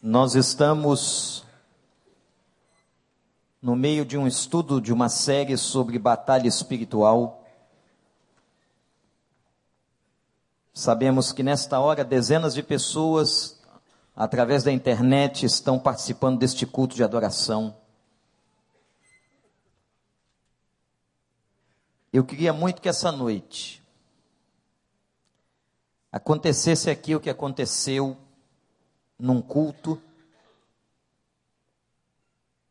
[0.00, 1.44] Nós estamos
[3.60, 7.44] no meio de um estudo de uma série sobre batalha espiritual.
[10.72, 13.60] Sabemos que nesta hora dezenas de pessoas,
[14.14, 17.76] através da internet, estão participando deste culto de adoração.
[22.12, 23.82] Eu queria muito que essa noite
[26.12, 28.16] acontecesse aqui o que aconteceu
[29.18, 30.00] num culto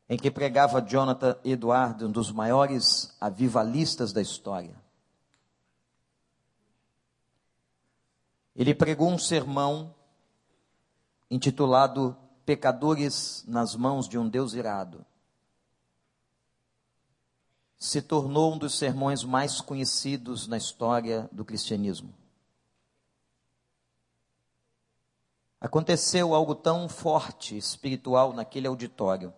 [0.10, 4.76] em que pregava Jonathan Eduardo, um dos maiores avivalistas da história.
[8.56, 9.94] Ele pregou um sermão
[11.30, 15.06] intitulado Pecadores nas mãos de um Deus irado.
[17.78, 22.17] Se tornou um dos sermões mais conhecidos na história do cristianismo.
[25.60, 29.34] Aconteceu algo tão forte espiritual naquele auditório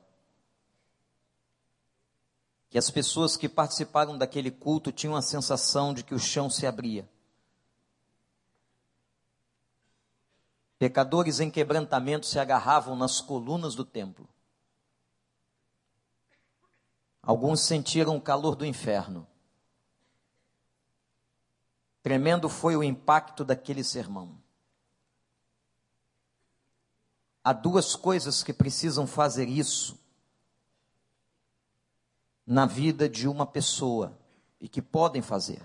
[2.70, 6.68] que as pessoas que participaram daquele culto tinham a sensação de que o chão se
[6.68, 7.10] abria.
[10.78, 14.30] Pecadores em quebrantamento se agarravam nas colunas do templo.
[17.22, 19.28] Alguns sentiram o calor do inferno.
[22.02, 24.42] Tremendo foi o impacto daquele sermão.
[27.44, 29.98] Há duas coisas que precisam fazer isso
[32.46, 34.18] na vida de uma pessoa
[34.60, 35.62] e que podem fazer.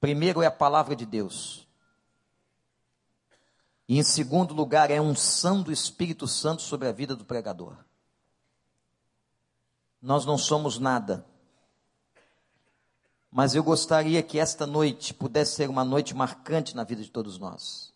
[0.00, 1.68] Primeiro é a palavra de Deus.
[3.88, 7.76] E em segundo lugar é a unção do Espírito Santo sobre a vida do pregador.
[10.00, 11.26] Nós não somos nada.
[13.30, 17.38] Mas eu gostaria que esta noite pudesse ser uma noite marcante na vida de todos
[17.38, 17.91] nós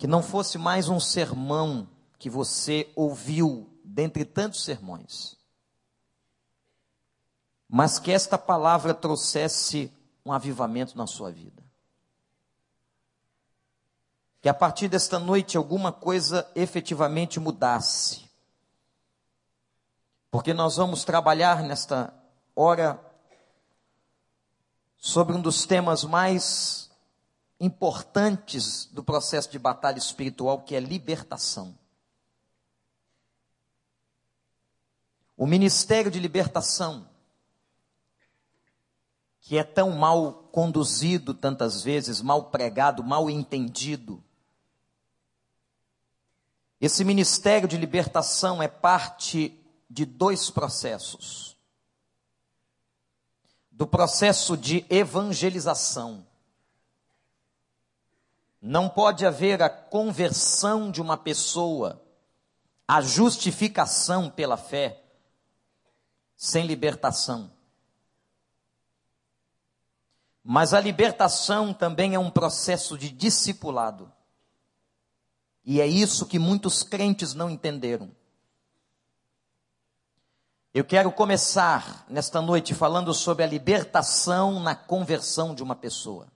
[0.00, 1.86] que não fosse mais um sermão
[2.18, 5.36] que você ouviu dentre tantos sermões,
[7.68, 9.92] mas que esta palavra trouxesse
[10.24, 11.62] um avivamento na sua vida.
[14.40, 18.24] Que a partir desta noite alguma coisa efetivamente mudasse.
[20.30, 22.10] Porque nós vamos trabalhar nesta
[22.56, 22.98] hora
[24.96, 26.89] sobre um dos temas mais
[27.60, 31.78] importantes do processo de batalha espiritual, que é libertação.
[35.36, 37.06] O ministério de libertação,
[39.42, 44.24] que é tão mal conduzido tantas vezes, mal pregado, mal entendido.
[46.80, 49.54] Esse ministério de libertação é parte
[49.88, 51.56] de dois processos.
[53.70, 56.26] Do processo de evangelização
[58.60, 62.02] não pode haver a conversão de uma pessoa,
[62.86, 65.02] a justificação pela fé,
[66.36, 67.50] sem libertação.
[70.44, 74.12] Mas a libertação também é um processo de discipulado.
[75.64, 78.10] E é isso que muitos crentes não entenderam.
[80.72, 86.28] Eu quero começar nesta noite falando sobre a libertação na conversão de uma pessoa.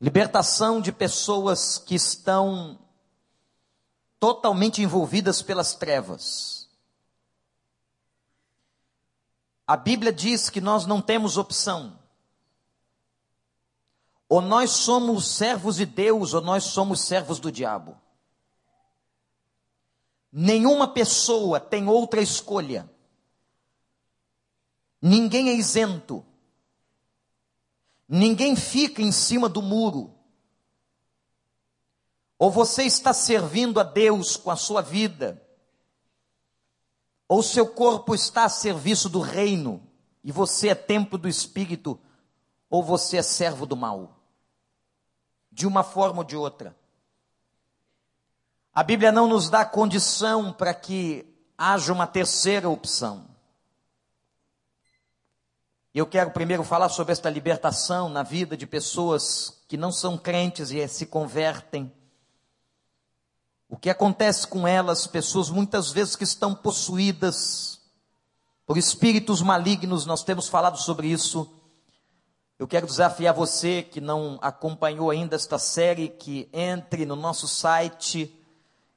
[0.00, 2.78] Libertação de pessoas que estão
[4.20, 6.68] totalmente envolvidas pelas trevas.
[9.66, 11.98] A Bíblia diz que nós não temos opção.
[14.28, 17.96] Ou nós somos servos de Deus, ou nós somos servos do diabo.
[20.30, 22.90] Nenhuma pessoa tem outra escolha.
[25.00, 26.24] Ninguém é isento.
[28.08, 30.14] Ninguém fica em cima do muro.
[32.38, 35.42] Ou você está servindo a Deus com a sua vida,
[37.26, 39.82] ou seu corpo está a serviço do reino,
[40.22, 41.98] e você é templo do Espírito,
[42.68, 44.20] ou você é servo do mal.
[45.50, 46.76] De uma forma ou de outra.
[48.72, 51.26] A Bíblia não nos dá condição para que
[51.56, 53.35] haja uma terceira opção.
[55.96, 60.70] Eu quero primeiro falar sobre esta libertação na vida de pessoas que não são crentes
[60.70, 61.90] e se convertem.
[63.66, 67.80] O que acontece com elas, pessoas muitas vezes que estão possuídas
[68.66, 71.50] por espíritos malignos, nós temos falado sobre isso.
[72.58, 78.38] Eu quero desafiar você que não acompanhou ainda esta série, que entre no nosso site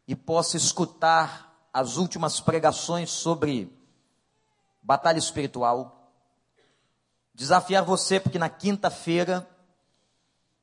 [0.05, 3.71] e possa escutar as últimas pregações sobre
[4.83, 5.95] batalha espiritual
[7.39, 9.47] desafiar você, porque na quinta-feira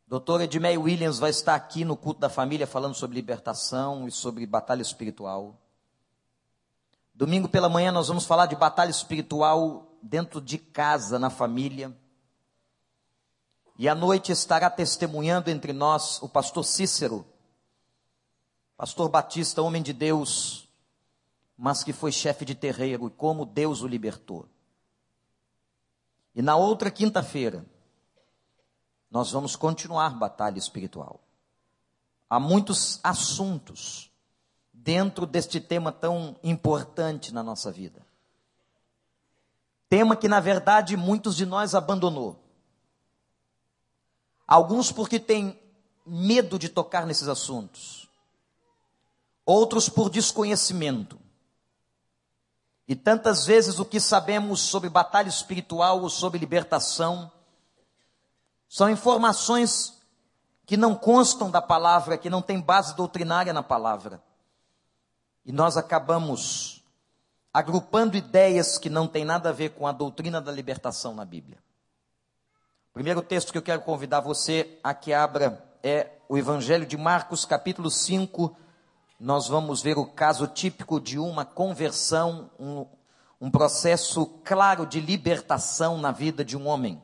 [0.07, 4.45] Doutora Edmei Williams vai estar aqui no culto da família falando sobre libertação e sobre
[4.45, 5.59] batalha espiritual.
[7.15, 11.97] Domingo pela manhã nós vamos falar de batalha espiritual dentro de casa, na família.
[13.79, 17.27] E à noite estará testemunhando entre nós o pastor Cícero,
[18.77, 20.69] pastor Batista, homem de Deus,
[21.57, 24.47] mas que foi chefe de terreiro e como Deus o libertou.
[26.37, 27.65] E na outra quinta-feira,
[29.11, 31.19] nós vamos continuar batalha espiritual.
[32.29, 34.13] Há muitos assuntos
[34.71, 38.07] dentro deste tema tão importante na nossa vida.
[39.89, 42.39] Tema que, na verdade, muitos de nós abandonou.
[44.47, 45.59] Alguns porque têm
[46.05, 48.11] medo de tocar nesses assuntos.
[49.47, 51.19] Outros por desconhecimento.
[52.89, 57.31] E tantas vezes o que sabemos sobre batalha espiritual ou sobre libertação
[58.69, 60.01] são informações
[60.65, 64.23] que não constam da palavra, que não tem base doutrinária na palavra.
[65.45, 66.85] E nós acabamos
[67.53, 71.59] agrupando ideias que não têm nada a ver com a doutrina da libertação na Bíblia.
[72.91, 76.97] O primeiro texto que eu quero convidar você a que abra é o Evangelho de
[76.97, 78.57] Marcos, capítulo 5.
[79.19, 82.87] Nós vamos ver o caso típico de uma conversão, um,
[83.41, 87.03] um processo claro de libertação na vida de um homem.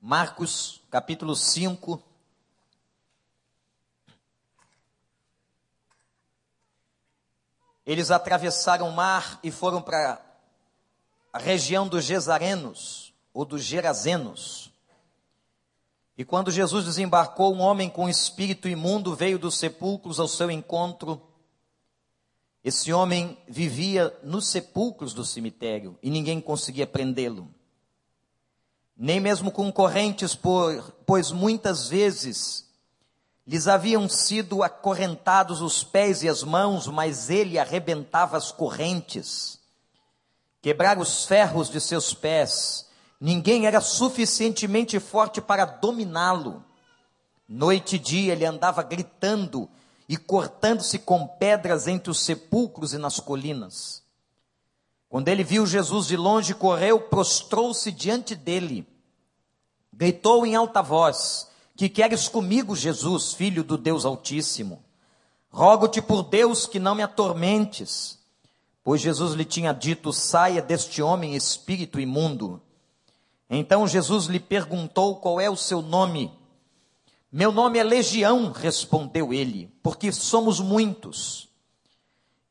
[0.00, 2.00] Marcos, capítulo 5.
[7.84, 10.24] Eles atravessaram o mar e foram para
[11.32, 14.73] a região dos Gesarenos, ou dos Gerazenos.
[16.16, 21.20] E quando Jesus desembarcou, um homem com espírito imundo veio dos sepulcros ao seu encontro.
[22.62, 27.52] Esse homem vivia nos sepulcros do cemitério e ninguém conseguia prendê-lo
[28.96, 32.64] nem mesmo com correntes, por, pois muitas vezes
[33.46, 39.58] lhes haviam sido acorrentados os pés e as mãos, mas ele arrebentava as correntes,
[40.62, 42.88] quebrara os ferros de seus pés.
[43.20, 46.64] Ninguém era suficientemente forte para dominá-lo.
[47.48, 49.68] Noite e dia ele andava gritando
[50.08, 54.02] e cortando-se com pedras entre os sepulcros e nas colinas.
[55.08, 58.86] Quando ele viu Jesus de longe, correu, prostrou-se diante dele,
[59.92, 64.82] gritou em alta voz: Que queres comigo, Jesus, filho do Deus Altíssimo?
[65.50, 68.18] Rogo-te por Deus que não me atormentes.
[68.82, 72.60] Pois Jesus lhe tinha dito: Saia deste homem, espírito imundo.
[73.56, 76.32] Então Jesus lhe perguntou qual é o seu nome.
[77.30, 81.48] Meu nome é Legião, respondeu ele, porque somos muitos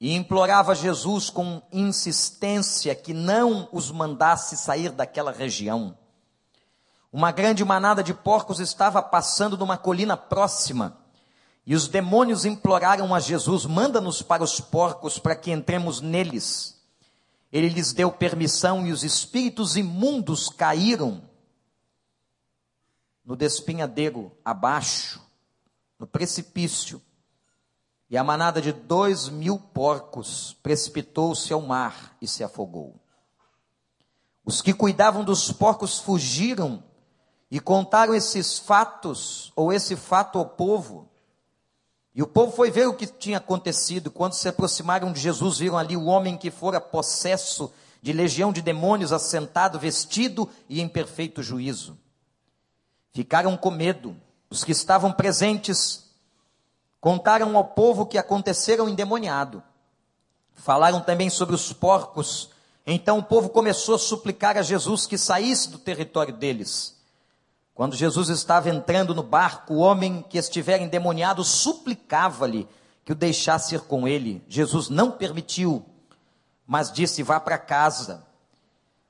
[0.04, 5.98] e implorava Jesus com insistência que não os mandasse sair daquela região.
[7.10, 10.98] Uma grande manada de porcos estava passando numa colina próxima,
[11.66, 16.83] e os demônios imploraram a Jesus: manda-nos para os porcos para que entremos neles.
[17.54, 21.30] Ele lhes deu permissão e os espíritos imundos caíram
[23.24, 25.22] no despinhadeiro abaixo,
[25.98, 27.02] no precipício
[28.14, 33.00] e a manada de dois mil porcos precipitou-se ao mar e se afogou.
[34.46, 36.84] Os que cuidavam dos porcos fugiram
[37.50, 41.10] e contaram esses fatos, ou esse fato ao povo.
[42.16, 44.12] E o povo foi ver o que tinha acontecido.
[44.12, 48.62] Quando se aproximaram de Jesus, viram ali o homem que fora possesso de legião de
[48.62, 51.98] demônios, assentado, vestido e em perfeito juízo.
[53.12, 54.16] Ficaram com medo.
[54.50, 56.04] Os que estavam presentes
[57.04, 59.62] Contaram ao povo que aconteceram endemoniado.
[60.54, 62.50] Falaram também sobre os porcos.
[62.88, 66.93] Então o povo começou a suplicar a Jesus que saísse do território deles.
[67.76, 72.68] Quando Jesus estava entrando no barco, o homem que estivera endemoniado suplicava-lhe
[73.04, 74.44] que o deixasse ir com ele.
[74.48, 75.84] Jesus não permitiu,
[76.68, 78.26] mas disse: Vá para casa,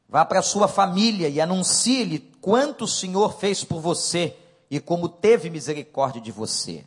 [0.07, 4.35] vá para sua família e anuncie-lhe quanto o Senhor fez por você
[4.71, 6.85] e como teve misericórdia de você.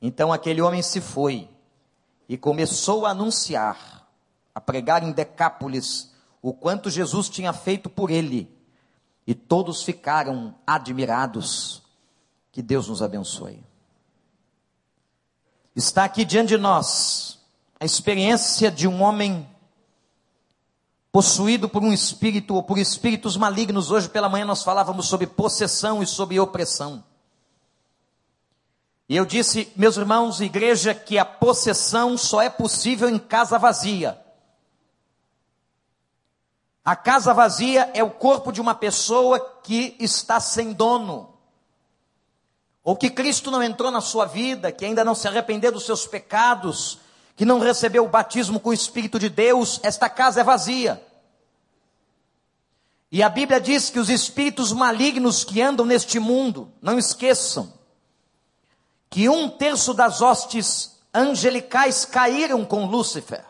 [0.00, 1.48] Então aquele homem se foi
[2.28, 4.08] e começou a anunciar,
[4.54, 8.55] a pregar em Decápolis o quanto Jesus tinha feito por ele.
[9.26, 11.82] E todos ficaram admirados.
[12.52, 13.62] Que Deus nos abençoe.
[15.74, 17.38] Está aqui diante de nós
[17.78, 19.46] a experiência de um homem
[21.12, 23.90] possuído por um espírito ou por espíritos malignos.
[23.90, 27.04] Hoje pela manhã nós falávamos sobre possessão e sobre opressão.
[29.08, 34.20] E eu disse, meus irmãos, igreja, que a possessão só é possível em casa vazia.
[36.86, 41.34] A casa vazia é o corpo de uma pessoa que está sem dono.
[42.84, 46.06] Ou que Cristo não entrou na sua vida, que ainda não se arrependeu dos seus
[46.06, 47.00] pecados,
[47.34, 51.04] que não recebeu o batismo com o Espírito de Deus, esta casa é vazia.
[53.10, 57.72] E a Bíblia diz que os espíritos malignos que andam neste mundo, não esqueçam,
[59.10, 63.44] que um terço das hostes angelicais caíram com Lúcifer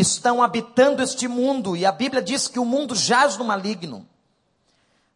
[0.00, 4.08] estão habitando este mundo, e a Bíblia diz que o mundo jaz no maligno.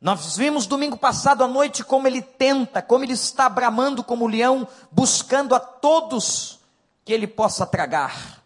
[0.00, 4.68] Nós vimos domingo passado à noite como ele tenta, como ele está bramando como leão,
[4.92, 6.58] buscando a todos
[7.04, 8.42] que ele possa tragar.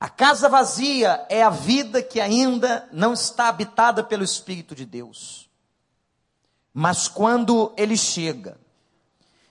[0.00, 5.48] A casa vazia é a vida que ainda não está habitada pelo Espírito de Deus.
[6.72, 8.58] Mas quando ele chega,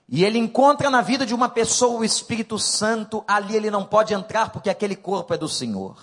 [0.08, 4.14] e ele encontra na vida de uma pessoa o Espírito Santo, ali ele não pode
[4.14, 5.98] entrar porque aquele corpo é do Senhor.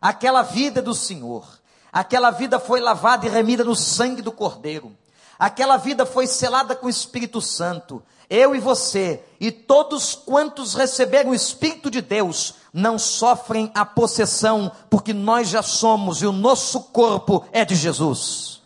[0.00, 1.46] Aquela vida é do Senhor.
[1.90, 4.94] Aquela vida foi lavada e remida no sangue do Cordeiro.
[5.38, 8.02] Aquela vida foi selada com o Espírito Santo.
[8.28, 14.70] Eu e você, e todos quantos receberam o Espírito de Deus, não sofrem a possessão,
[14.90, 18.60] porque nós já somos e o nosso corpo é de Jesus.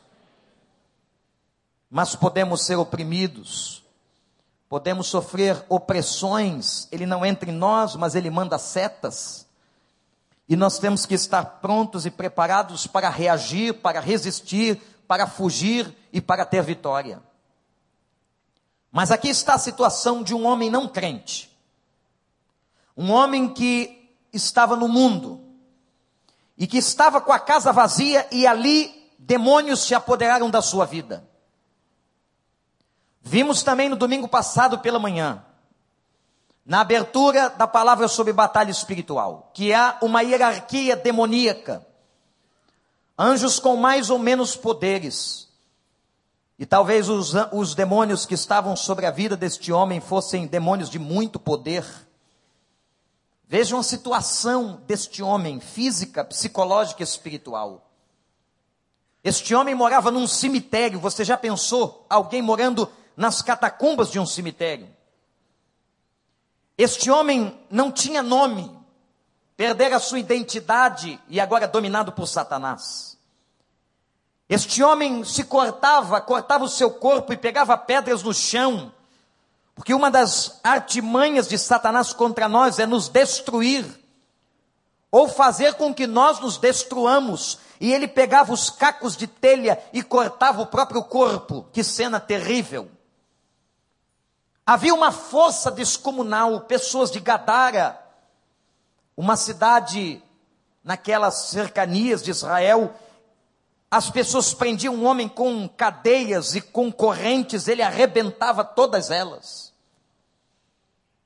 [1.89, 3.82] Mas podemos ser oprimidos,
[4.73, 9.47] podemos sofrer opressões, ele não entra em nós, mas ele manda setas.
[10.49, 16.23] E nós temos que estar prontos e preparados para reagir, para resistir, para fugir e
[16.23, 17.23] para ter vitória.
[18.91, 21.55] Mas aqui está a situação de um homem não crente.
[22.97, 25.39] Um homem que estava no mundo
[26.57, 31.31] e que estava com a casa vazia e ali demônios se apoderaram da sua vida.
[33.23, 35.45] Vimos também no domingo passado pela manhã,
[36.67, 41.87] na abertura da palavra sobre batalha espiritual, que há uma hierarquia demoníaca,
[43.17, 45.49] anjos com mais ou menos poderes,
[46.59, 50.99] e talvez os, os demônios que estavam sobre a vida deste homem fossem demônios de
[50.99, 51.85] muito poder.
[53.49, 57.91] Vejam a situação deste homem, física, psicológica e espiritual.
[59.25, 62.07] Este homem morava num cemitério, você já pensou?
[62.09, 64.89] Alguém morando nas catacumbas de um cemitério.
[66.77, 68.71] Este homem não tinha nome,
[69.57, 73.19] perdera sua identidade e agora dominado por Satanás.
[74.49, 78.93] Este homem se cortava, cortava o seu corpo e pegava pedras no chão,
[79.75, 83.87] porque uma das artimanhas de Satanás contra nós é nos destruir,
[85.11, 87.59] ou fazer com que nós nos destruamos.
[87.81, 91.67] E ele pegava os cacos de telha e cortava o próprio corpo.
[91.73, 92.91] Que cena terrível!
[94.67, 98.01] Havia uma força descomunal, pessoas de Gadara,
[99.17, 100.23] uma cidade
[100.85, 102.95] naquelas cercanias de Israel,
[103.91, 109.73] as pessoas prendiam um homem com cadeias e com correntes, ele arrebentava todas elas.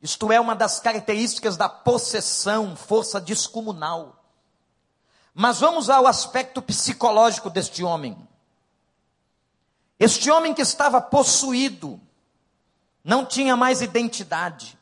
[0.03, 4.23] Isto é uma das características da possessão, força descomunal.
[5.33, 8.17] Mas vamos ao aspecto psicológico deste homem.
[9.99, 12.01] Este homem que estava possuído,
[13.07, 14.77] não tinha mais identidade.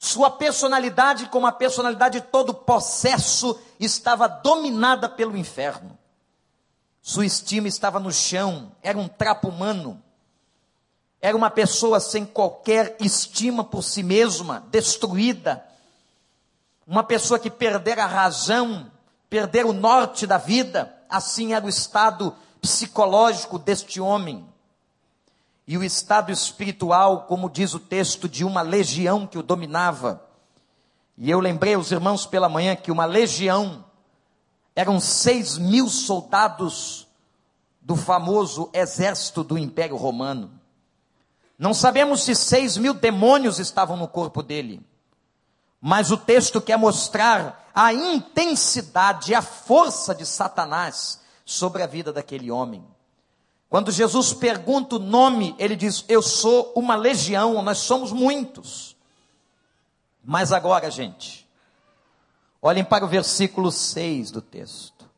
[0.00, 5.96] Sua personalidade, como a personalidade de todo possesso, estava dominada pelo inferno.
[7.00, 10.02] Sua estima estava no chão, era um trapo humano.
[11.20, 15.64] Era uma pessoa sem qualquer estima por si mesma, destruída.
[16.84, 18.90] Uma pessoa que perdera a razão,
[19.30, 20.92] perdera o norte da vida.
[21.08, 24.51] Assim era o estado psicológico deste homem
[25.66, 30.22] e o estado espiritual, como diz o texto, de uma legião que o dominava.
[31.16, 33.84] E eu lembrei aos irmãos pela manhã que uma legião
[34.74, 37.06] eram seis mil soldados
[37.80, 40.50] do famoso exército do Império Romano.
[41.58, 44.84] Não sabemos se seis mil demônios estavam no corpo dele,
[45.80, 52.50] mas o texto quer mostrar a intensidade, a força de Satanás sobre a vida daquele
[52.50, 52.84] homem.
[53.72, 58.94] Quando Jesus pergunta o nome, ele diz: Eu sou uma legião, nós somos muitos.
[60.22, 61.48] Mas agora, gente,
[62.60, 65.08] olhem para o versículo 6 do texto.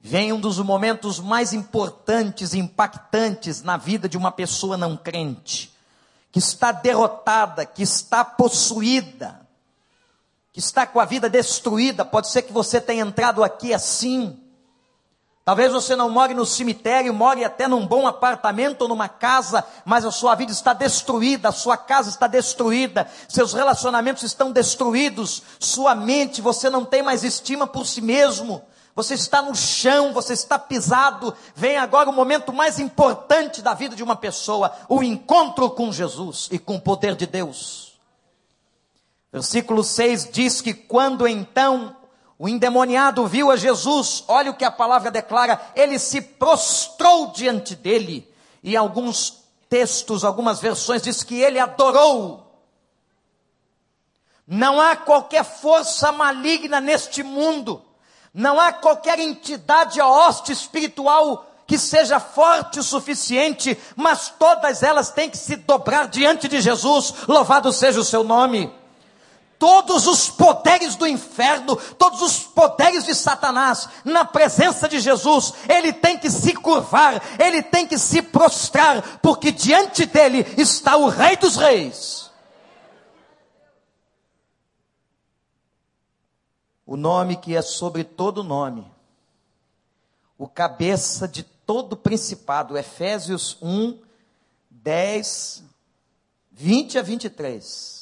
[0.00, 5.70] Vem um dos momentos mais importantes e impactantes na vida de uma pessoa não crente,
[6.32, 9.46] que está derrotada, que está possuída,
[10.50, 12.06] que está com a vida destruída.
[12.06, 14.49] Pode ser que você tenha entrado aqui assim
[15.50, 20.04] Talvez você não more no cemitério, more até num bom apartamento ou numa casa, mas
[20.04, 25.92] a sua vida está destruída, a sua casa está destruída, seus relacionamentos estão destruídos, sua
[25.92, 28.62] mente, você não tem mais estima por si mesmo,
[28.94, 31.34] você está no chão, você está pisado.
[31.56, 36.46] Vem agora o momento mais importante da vida de uma pessoa: o encontro com Jesus
[36.52, 37.98] e com o poder de Deus.
[39.32, 41.96] Versículo 6 diz que quando então
[42.42, 47.76] o endemoniado viu a Jesus, olha o que a palavra declara, ele se prostrou diante
[47.76, 48.26] dele.
[48.62, 52.50] E alguns textos, algumas versões diz que ele adorou.
[54.46, 57.84] Não há qualquer força maligna neste mundo,
[58.32, 65.10] não há qualquer entidade ou hoste espiritual que seja forte o suficiente, mas todas elas
[65.10, 68.79] têm que se dobrar diante de Jesus, louvado seja o seu nome
[69.60, 75.92] todos os poderes do inferno, todos os poderes de Satanás, na presença de Jesus, ele
[75.92, 81.36] tem que se curvar, ele tem que se prostrar, porque diante dele está o Rei
[81.36, 82.30] dos Reis.
[86.86, 88.90] O nome que é sobre todo nome,
[90.38, 94.00] o cabeça de todo principado, Efésios 1,
[94.70, 95.62] 10,
[96.50, 97.99] 20 a 23.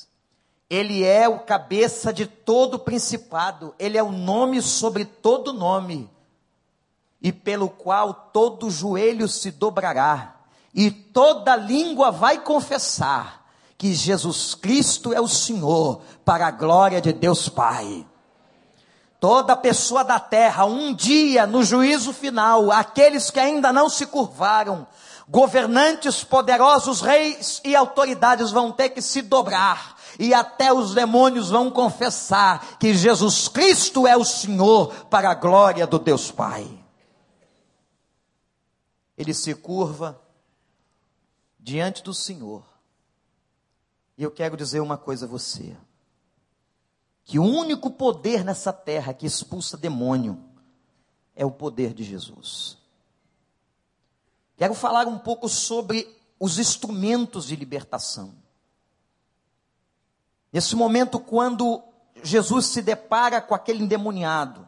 [0.70, 6.10] Ele é o cabeça de todo principado, ele é o nome sobre todo nome,
[7.22, 10.36] e pelo qual todo joelho se dobrará,
[10.74, 13.46] e toda língua vai confessar
[13.78, 18.06] que Jesus Cristo é o Senhor, para a glória de Deus Pai.
[19.18, 24.86] Toda pessoa da terra, um dia, no juízo final, aqueles que ainda não se curvaram,
[25.28, 31.70] governantes, poderosos, reis e autoridades vão ter que se dobrar e até os demônios vão
[31.70, 36.66] confessar que Jesus Cristo é o Senhor para a glória do Deus Pai.
[39.16, 40.20] Ele se curva
[41.58, 42.64] diante do Senhor.
[44.16, 45.76] E eu quero dizer uma coisa a você:
[47.24, 50.42] que o único poder nessa terra que expulsa demônio
[51.36, 52.76] é o poder de Jesus.
[54.56, 56.08] Quero falar um pouco sobre
[56.40, 58.34] os instrumentos de libertação.
[60.52, 61.82] Nesse momento, quando
[62.22, 64.66] Jesus se depara com aquele endemoniado.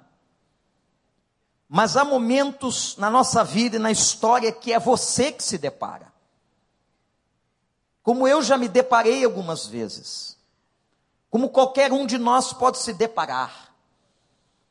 [1.68, 6.12] Mas há momentos na nossa vida e na história que é você que se depara.
[8.02, 10.36] Como eu já me deparei algumas vezes.
[11.30, 13.70] Como qualquer um de nós pode se deparar.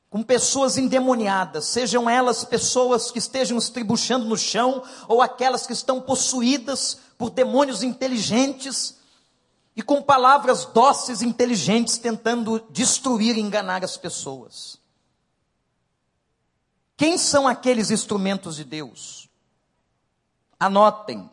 [0.10, 6.02] Com pessoas endemoniadas, sejam elas pessoas que estejam estribuchando no chão, ou aquelas que estão
[6.02, 8.99] possuídas por demônios inteligentes,
[9.76, 14.80] e com palavras dóceis e inteligentes tentando destruir e enganar as pessoas.
[16.98, 19.30] Quem são aqueles instrumentos de Deus?
[20.60, 21.30] Anotem.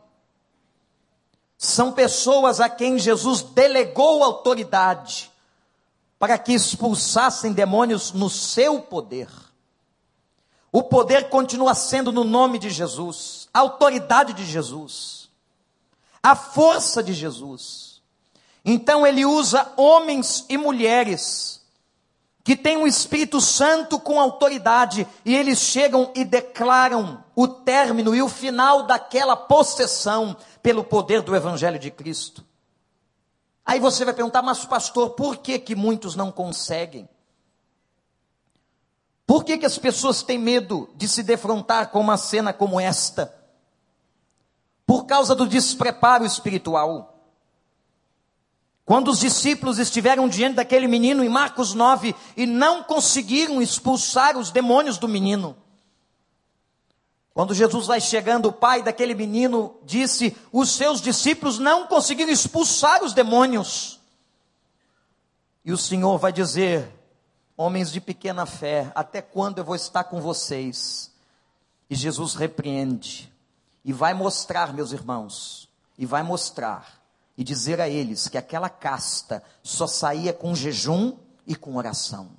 [1.58, 5.30] São pessoas a quem Jesus delegou autoridade
[6.18, 9.28] para que expulsassem demônios no seu poder.
[10.72, 15.30] O poder continua sendo no nome de Jesus, a autoridade de Jesus,
[16.22, 17.85] a força de Jesus.
[18.68, 21.64] Então ele usa homens e mulheres
[22.42, 28.20] que têm o Espírito Santo com autoridade e eles chegam e declaram o término e
[28.20, 32.44] o final daquela possessão pelo poder do Evangelho de Cristo.
[33.64, 37.08] Aí você vai perguntar, mas pastor, por que que muitos não conseguem?
[39.24, 43.32] Por que que as pessoas têm medo de se defrontar com uma cena como esta?
[44.84, 47.15] Por causa do despreparo espiritual.
[48.86, 54.52] Quando os discípulos estiveram diante daquele menino em Marcos 9 e não conseguiram expulsar os
[54.52, 55.56] demônios do menino.
[57.34, 63.02] Quando Jesus vai chegando, o pai daquele menino disse: Os seus discípulos não conseguiram expulsar
[63.02, 63.98] os demônios.
[65.64, 66.88] E o Senhor vai dizer:
[67.56, 71.10] Homens de pequena fé, até quando eu vou estar com vocês?
[71.90, 73.32] E Jesus repreende,
[73.84, 75.68] e vai mostrar, meus irmãos,
[75.98, 76.95] e vai mostrar
[77.36, 81.14] e dizer a eles que aquela casta só saía com jejum
[81.46, 82.30] e com oração.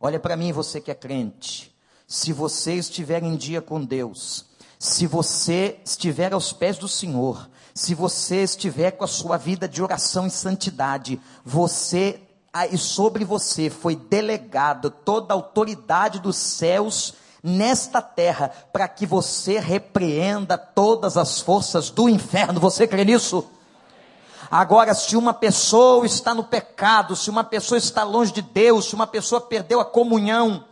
[0.00, 1.74] Olha para mim, você que é crente.
[2.06, 4.46] Se você estiver em dia com Deus,
[4.78, 9.82] se você estiver aos pés do Senhor, se você estiver com a sua vida de
[9.82, 12.20] oração e santidade, você
[12.70, 19.58] e sobre você foi delegado toda a autoridade dos céus nesta terra para que você
[19.58, 22.58] repreenda todas as forças do inferno.
[22.60, 23.46] Você crê nisso?
[24.50, 28.94] Agora, se uma pessoa está no pecado, se uma pessoa está longe de Deus, se
[28.94, 30.64] uma pessoa perdeu a comunhão,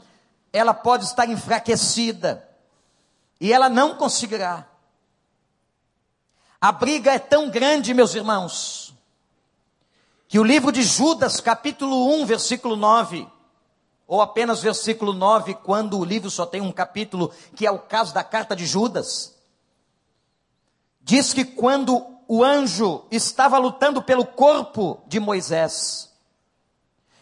[0.52, 2.48] ela pode estar enfraquecida.
[3.40, 4.66] E ela não conseguirá.
[6.60, 8.94] A briga é tão grande, meus irmãos,
[10.28, 13.28] que o livro de Judas, capítulo 1, versículo 9,
[14.06, 18.14] ou apenas versículo 9, quando o livro só tem um capítulo, que é o caso
[18.14, 19.34] da carta de Judas,
[21.02, 26.14] diz que quando o anjo estava lutando pelo corpo de Moisés,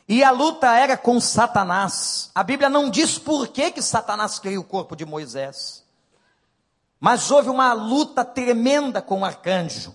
[0.08, 2.30] e a luta era com Satanás.
[2.34, 5.84] A Bíblia não diz por que, que Satanás queria o corpo de Moisés.
[7.00, 9.94] Mas houve uma luta tremenda com o arcanjo.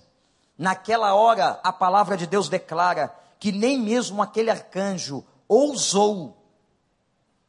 [0.57, 6.35] Naquela hora, a palavra de Deus declara que nem mesmo aquele arcanjo ousou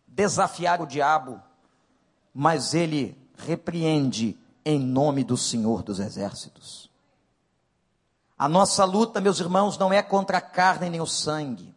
[0.07, 1.41] desafiar o diabo,
[2.35, 6.88] mas ele repreende em nome do Senhor dos Exércitos.
[8.39, 11.75] A nossa luta, meus irmãos, não é contra a carne nem o sangue.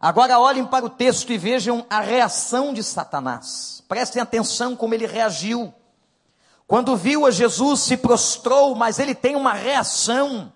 [0.00, 3.82] Agora olhem para o texto e vejam a reação de Satanás.
[3.86, 5.72] Prestem atenção como ele reagiu.
[6.66, 10.52] Quando viu a Jesus, se prostrou, mas ele tem uma reação.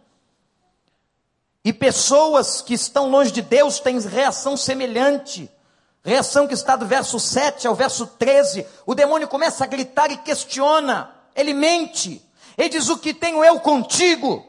[1.64, 5.48] E pessoas que estão longe de Deus têm reação semelhante.
[6.02, 8.66] Reação que está do verso 7 ao verso 13.
[8.84, 11.14] O demônio começa a gritar e questiona.
[11.37, 12.26] Ele mente.
[12.56, 14.47] Ele diz: O que tenho eu contigo?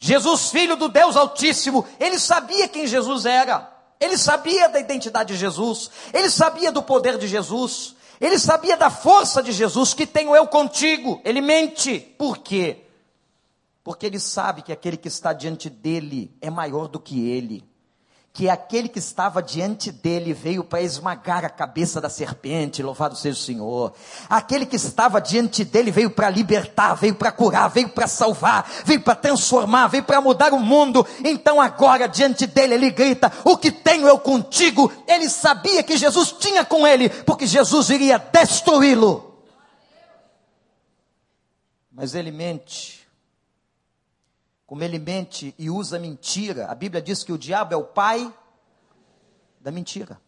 [0.00, 3.70] Jesus, filho do Deus Altíssimo, ele sabia quem Jesus era.
[4.00, 5.90] Ele sabia da identidade de Jesus.
[6.12, 7.96] Ele sabia do poder de Jesus.
[8.20, 9.92] Ele sabia da força de Jesus.
[9.94, 11.20] Que tenho eu contigo.
[11.24, 11.98] Ele mente.
[12.16, 12.84] Por quê?
[13.82, 17.67] Porque ele sabe que aquele que está diante dele é maior do que ele
[18.38, 23.36] que aquele que estava diante dele veio para esmagar a cabeça da serpente, louvado seja
[23.36, 23.92] o Senhor.
[24.30, 29.00] Aquele que estava diante dele veio para libertar, veio para curar, veio para salvar, veio
[29.00, 31.04] para transformar, veio para mudar o mundo.
[31.24, 36.30] Então agora diante dele ele grita: "O que tenho eu contigo?" Ele sabia que Jesus
[36.30, 39.42] tinha com ele, porque Jesus iria destruí-lo.
[41.90, 42.97] Mas ele mente
[44.68, 48.30] como ele mente e usa mentira, a Bíblia diz que o diabo é o pai
[49.58, 50.20] da mentira.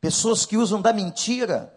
[0.00, 1.72] Pessoas que usam da mentira.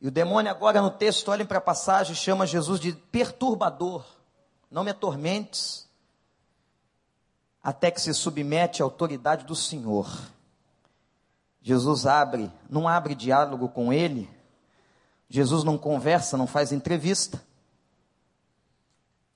[0.00, 4.04] E o demônio agora no texto, olhem para a passagem, chama Jesus de perturbador.
[4.68, 5.88] Não me atormentes,
[7.62, 10.10] até que se submete à autoridade do Senhor.
[11.60, 14.28] Jesus abre, não abre diálogo com ele.
[15.28, 17.40] Jesus não conversa, não faz entrevista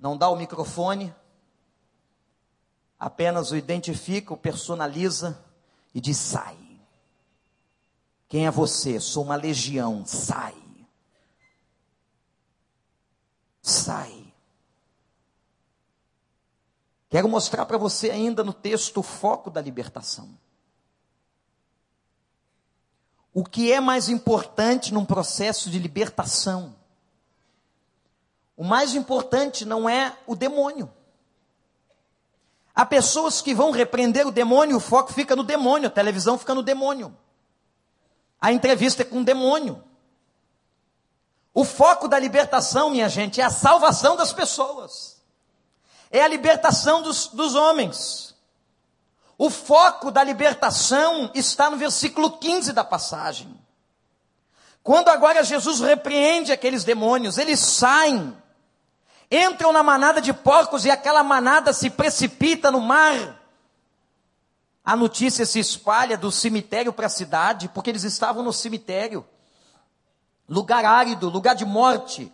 [0.07, 1.13] não dá o microfone,
[2.97, 5.45] apenas o identifica, o personaliza
[5.93, 6.57] e diz: sai.
[8.29, 9.01] Quem é você?
[9.01, 10.55] Sou uma legião, sai.
[13.61, 14.33] Sai.
[17.09, 20.39] Quero mostrar para você ainda no texto o foco da libertação.
[23.35, 26.77] O que é mais importante num processo de libertação?
[28.57, 30.91] O mais importante não é o demônio.
[32.75, 36.55] Há pessoas que vão repreender o demônio, o foco fica no demônio, a televisão fica
[36.55, 37.17] no demônio.
[38.41, 39.83] A entrevista é com o demônio.
[41.55, 45.23] O foco da libertação, minha gente, é a salvação das pessoas.
[46.11, 48.35] É a libertação dos, dos homens.
[49.39, 53.59] O foco da libertação está no versículo 15 da passagem.
[54.83, 58.37] Quando agora Jesus repreende aqueles demônios, eles saem
[59.31, 63.43] entram na manada de porcos e aquela manada se precipita no mar.
[64.85, 69.27] A notícia se espalha do cemitério para a cidade, porque eles estavam no cemitério.
[70.49, 72.33] Lugar árido, lugar de morte,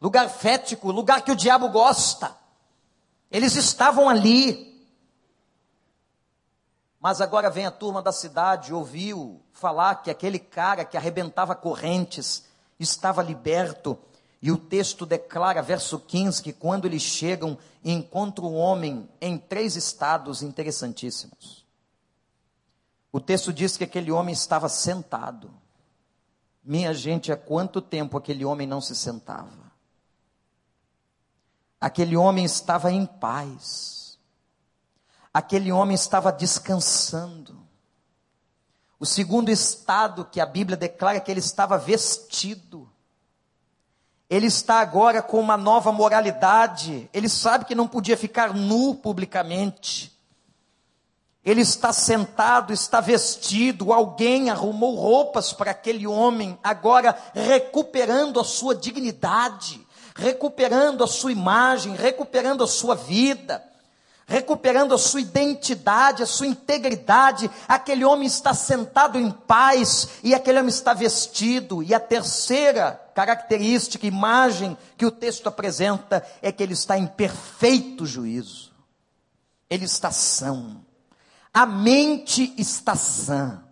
[0.00, 2.36] lugar fético, lugar que o diabo gosta.
[3.28, 4.72] Eles estavam ali.
[7.00, 12.44] Mas agora vem a turma da cidade, ouviu falar que aquele cara que arrebentava correntes
[12.78, 13.98] estava liberto
[14.44, 19.74] e o texto declara, verso 15, que quando eles chegam, encontram o homem em três
[19.74, 21.64] estados interessantíssimos.
[23.10, 25.50] O texto diz que aquele homem estava sentado.
[26.62, 29.72] Minha gente, há quanto tempo aquele homem não se sentava?
[31.80, 34.18] Aquele homem estava em paz.
[35.32, 37.66] Aquele homem estava descansando.
[39.00, 42.92] O segundo estado que a Bíblia declara é que ele estava vestido
[44.34, 47.08] ele está agora com uma nova moralidade.
[47.14, 50.12] Ele sabe que não podia ficar nu publicamente.
[51.44, 58.74] Ele está sentado, está vestido, alguém arrumou roupas para aquele homem, agora recuperando a sua
[58.74, 63.62] dignidade, recuperando a sua imagem, recuperando a sua vida.
[64.26, 67.50] Recuperando a sua identidade, a sua integridade.
[67.68, 71.82] Aquele homem está sentado em paz e aquele homem está vestido.
[71.82, 78.06] E a terceira característica, imagem que o texto apresenta é que ele está em perfeito
[78.06, 78.72] juízo.
[79.68, 80.84] Ele está são.
[81.52, 83.62] A mente está sã.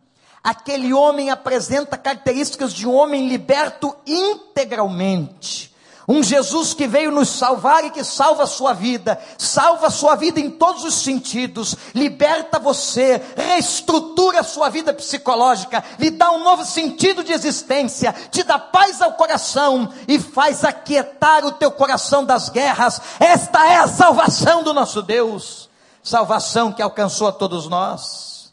[0.42, 5.71] Aquele homem apresenta características de um homem liberto integralmente.
[6.06, 10.16] Um Jesus que veio nos salvar e que salva a sua vida, salva a sua
[10.16, 16.42] vida em todos os sentidos, liberta você, reestrutura a sua vida psicológica, lhe dá um
[16.42, 22.24] novo sentido de existência, te dá paz ao coração e faz aquietar o teu coração
[22.24, 23.00] das guerras.
[23.20, 25.70] Esta é a salvação do nosso Deus,
[26.02, 28.52] salvação que alcançou a todos nós.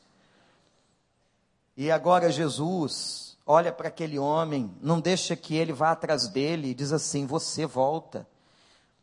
[1.76, 3.19] E agora Jesus
[3.52, 7.66] olha para aquele homem, não deixa que ele vá atrás dele e diz assim: Você
[7.66, 8.28] volta,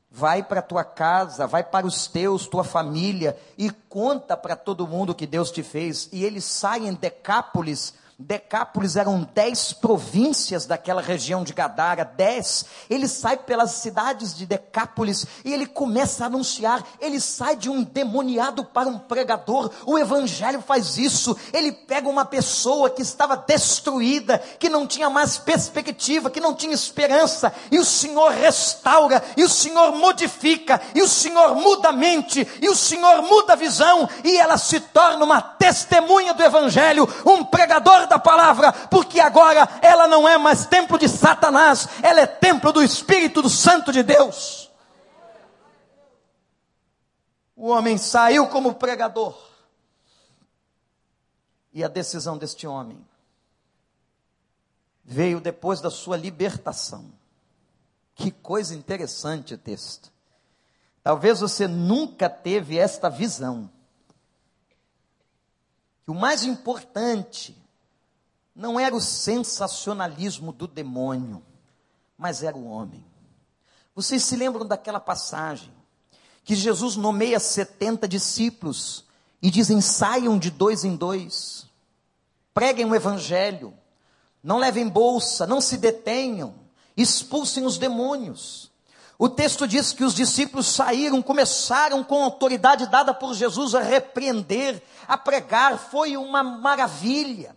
[0.09, 5.16] vai para tua casa, vai para os teus, tua família e conta para todo mundo
[5.16, 6.09] que Deus te fez.
[6.12, 12.64] E ele sai em Decápolis Decápolis eram dez províncias daquela região de Gadara, dez.
[12.88, 16.83] Ele sai pelas cidades de Decápolis e ele começa a anunciar.
[16.98, 19.70] Ele sai de um demoniado para um pregador.
[19.85, 21.37] O evangelho faz isso.
[21.52, 26.72] Ele pega uma pessoa que estava destruída, que não tinha mais perspectiva, que não tinha
[26.72, 32.48] esperança, e o Senhor restaura, e o Senhor modifica, e o Senhor muda a mente,
[32.62, 37.44] e o Senhor muda a visão, e ela se torna uma testemunha do evangelho, um
[37.44, 42.72] pregador da palavra, porque agora ela não é mais templo de Satanás, ela é templo
[42.72, 44.70] do Espírito do Santo de Deus.
[47.56, 49.34] O homem saiu como pregador.
[51.72, 53.04] E a decisão deste homem
[55.04, 57.12] veio depois da sua libertação.
[58.14, 60.12] Que coisa interessante o texto.
[61.02, 63.70] Talvez você nunca teve esta visão.
[66.02, 67.56] Que o mais importante
[68.56, 71.42] não era o sensacionalismo do demônio,
[72.16, 73.04] mas era o homem.
[73.94, 75.70] Vocês se lembram daquela passagem
[76.42, 79.04] que Jesus nomeia 70 discípulos
[79.42, 81.66] e dizem: saiam de dois em dois,
[82.54, 83.74] preguem o evangelho,
[84.42, 86.54] não levem bolsa, não se detenham,
[86.96, 88.70] expulsem os demônios.
[89.18, 93.80] O texto diz que os discípulos saíram, começaram com a autoridade dada por Jesus a
[93.80, 97.55] repreender, a pregar, foi uma maravilha.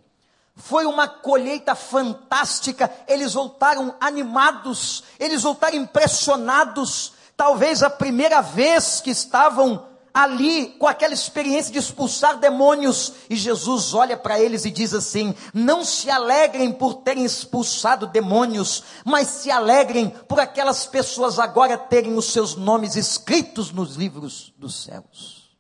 [0.59, 2.91] Foi uma colheita fantástica.
[3.07, 7.13] Eles voltaram animados, eles voltaram impressionados.
[7.35, 13.13] Talvez a primeira vez que estavam ali com aquela experiência de expulsar demônios.
[13.29, 18.83] E Jesus olha para eles e diz assim: Não se alegrem por terem expulsado demônios,
[19.05, 24.83] mas se alegrem por aquelas pessoas agora terem os seus nomes escritos nos livros dos
[24.83, 25.57] céus.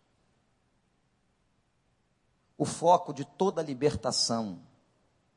[2.57, 4.59] O foco de toda libertação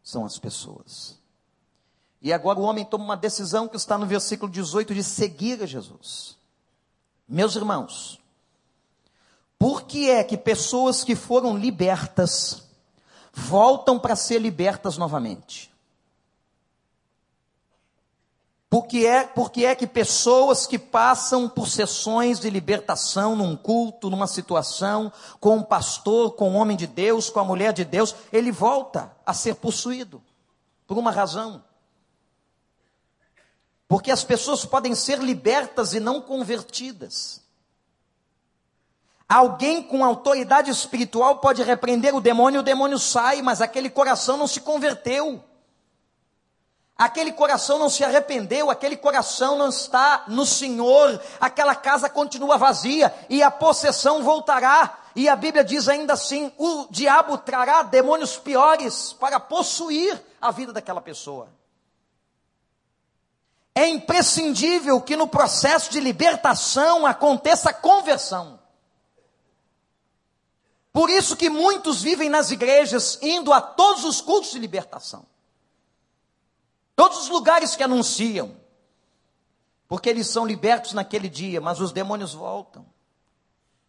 [0.03, 1.19] são as pessoas.
[2.21, 5.67] E agora o homem toma uma decisão que está no versículo 18 de seguir a
[5.67, 6.37] Jesus.
[7.29, 8.21] Meus irmãos,
[9.59, 12.63] por que é que pessoas que foram libertas
[13.33, 15.72] voltam para ser libertas novamente?
[18.73, 24.27] Porque é, porque é que pessoas que passam por sessões de libertação num culto, numa
[24.27, 28.51] situação, com um pastor, com um homem de Deus, com a mulher de Deus, ele
[28.51, 30.23] volta a ser possuído.
[30.87, 31.63] Por uma razão.
[33.87, 37.43] Porque as pessoas podem ser libertas e não convertidas.
[39.29, 44.47] Alguém com autoridade espiritual pode repreender o demônio, o demônio sai, mas aquele coração não
[44.47, 45.45] se converteu.
[46.97, 53.13] Aquele coração não se arrependeu, aquele coração não está no Senhor, aquela casa continua vazia
[53.29, 54.99] e a possessão voltará.
[55.15, 60.73] E a Bíblia diz ainda assim: o diabo trará demônios piores para possuir a vida
[60.73, 61.49] daquela pessoa.
[63.75, 68.61] É imprescindível que no processo de libertação aconteça conversão.
[70.93, 75.32] Por isso que muitos vivem nas igrejas indo a todos os cultos de libertação.
[77.03, 78.55] Todos os lugares que anunciam,
[79.89, 82.87] porque eles são libertos naquele dia, mas os demônios voltam,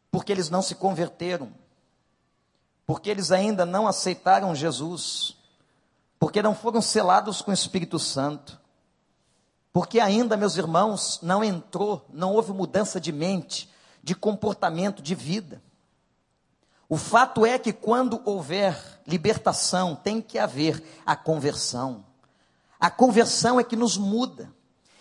[0.10, 1.54] porque eles não se converteram,
[2.88, 5.38] porque eles ainda não aceitaram Jesus,
[6.18, 8.60] porque não foram selados com o Espírito Santo,
[9.72, 13.70] porque ainda, meus irmãos, não entrou, não houve mudança de mente,
[14.02, 15.62] de comportamento, de vida.
[16.90, 22.12] O fato é que quando houver libertação, tem que haver a conversão.
[22.84, 24.52] A conversão é que nos muda.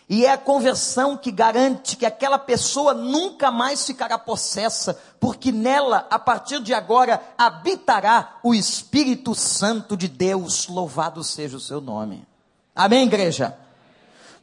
[0.08, 6.06] E é a conversão que garante que aquela pessoa nunca mais ficará possessa, porque nela,
[6.08, 10.68] a partir de agora, habitará o Espírito Santo de Deus.
[10.68, 12.24] Louvado seja o seu nome.
[12.72, 13.58] Amém, igreja?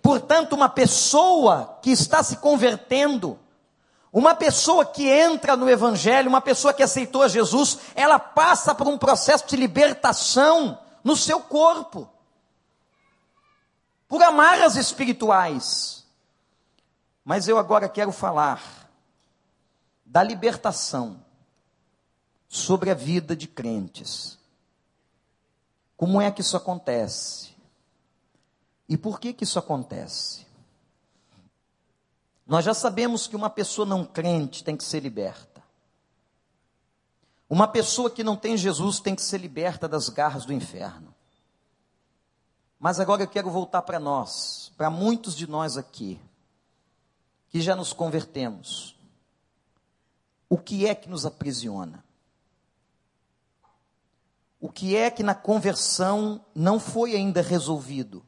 [0.02, 3.39] Portanto, uma pessoa que está se convertendo,
[4.12, 8.89] uma pessoa que entra no Evangelho, uma pessoa que aceitou a Jesus, ela passa por
[8.89, 12.06] um processo de libertação no seu corpo
[14.10, 16.04] por amarras espirituais.
[17.24, 18.89] Mas eu agora quero falar
[20.04, 21.24] da libertação
[22.48, 24.39] sobre a vida de crentes.
[25.95, 27.56] Como é que isso acontece?
[28.88, 30.48] E por que que isso acontece?
[32.48, 35.62] Nós já sabemos que uma pessoa não crente tem que ser liberta.
[37.48, 41.13] Uma pessoa que não tem Jesus tem que ser liberta das garras do inferno.
[42.80, 46.18] Mas agora eu quero voltar para nós, para muitos de nós aqui,
[47.50, 48.96] que já nos convertemos.
[50.48, 52.04] O que é que nos aprisiona?
[54.62, 58.26] O que é que na conversão não foi ainda resolvido?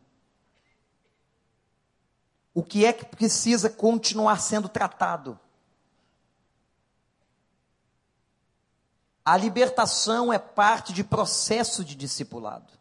[2.53, 5.39] O que é que precisa continuar sendo tratado?
[9.23, 12.80] A libertação é parte de processo de discipulado.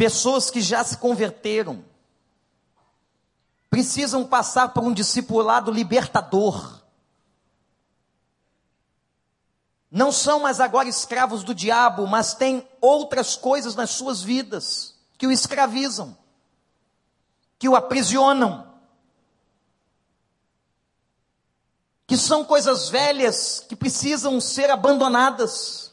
[0.00, 1.84] Pessoas que já se converteram
[3.68, 6.80] precisam passar por um discipulado libertador.
[9.90, 15.26] Não são mais agora escravos do diabo, mas têm outras coisas nas suas vidas que
[15.26, 16.16] o escravizam,
[17.58, 18.72] que o aprisionam,
[22.06, 25.89] que são coisas velhas que precisam ser abandonadas.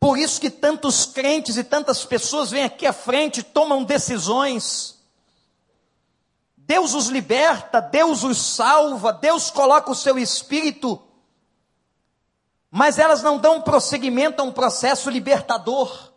[0.00, 4.96] Por isso que tantos crentes e tantas pessoas vêm aqui à frente, tomam decisões.
[6.56, 11.02] Deus os liberta, Deus os salva, Deus coloca o seu espírito,
[12.70, 16.12] mas elas não dão prosseguimento a um processo libertador,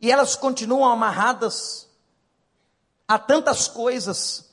[0.00, 1.88] e elas continuam amarradas
[3.06, 4.52] a tantas coisas,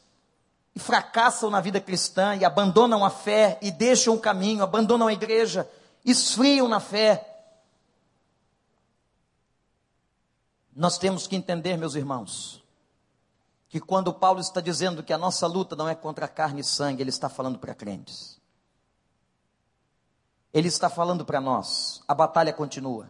[0.76, 5.14] e fracassam na vida cristã, e abandonam a fé, e deixam o caminho, abandonam a
[5.14, 5.68] igreja,
[6.06, 7.35] esfriam na fé,
[10.76, 12.62] Nós temos que entender, meus irmãos,
[13.70, 17.02] que quando Paulo está dizendo que a nossa luta não é contra carne e sangue,
[17.02, 18.40] ele está falando para crentes.
[20.54, 23.10] Ele está falando para nós, a batalha continua.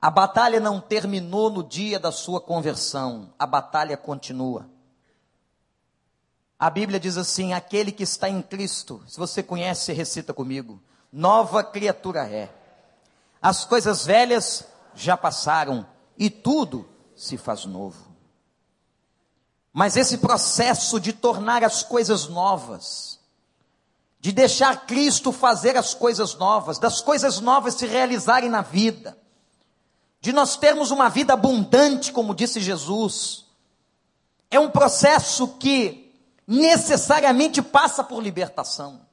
[0.00, 4.68] A batalha não terminou no dia da sua conversão, a batalha continua.
[6.58, 10.80] A Bíblia diz assim: aquele que está em Cristo, se você conhece, recita comigo,
[11.12, 12.52] nova criatura é.
[13.40, 15.86] As coisas velhas já passaram,
[16.18, 18.14] e tudo se faz novo.
[19.72, 23.18] Mas esse processo de tornar as coisas novas,
[24.20, 29.18] de deixar Cristo fazer as coisas novas, das coisas novas se realizarem na vida,
[30.20, 33.44] de nós termos uma vida abundante, como disse Jesus,
[34.50, 36.14] é um processo que
[36.46, 39.04] necessariamente passa por libertação.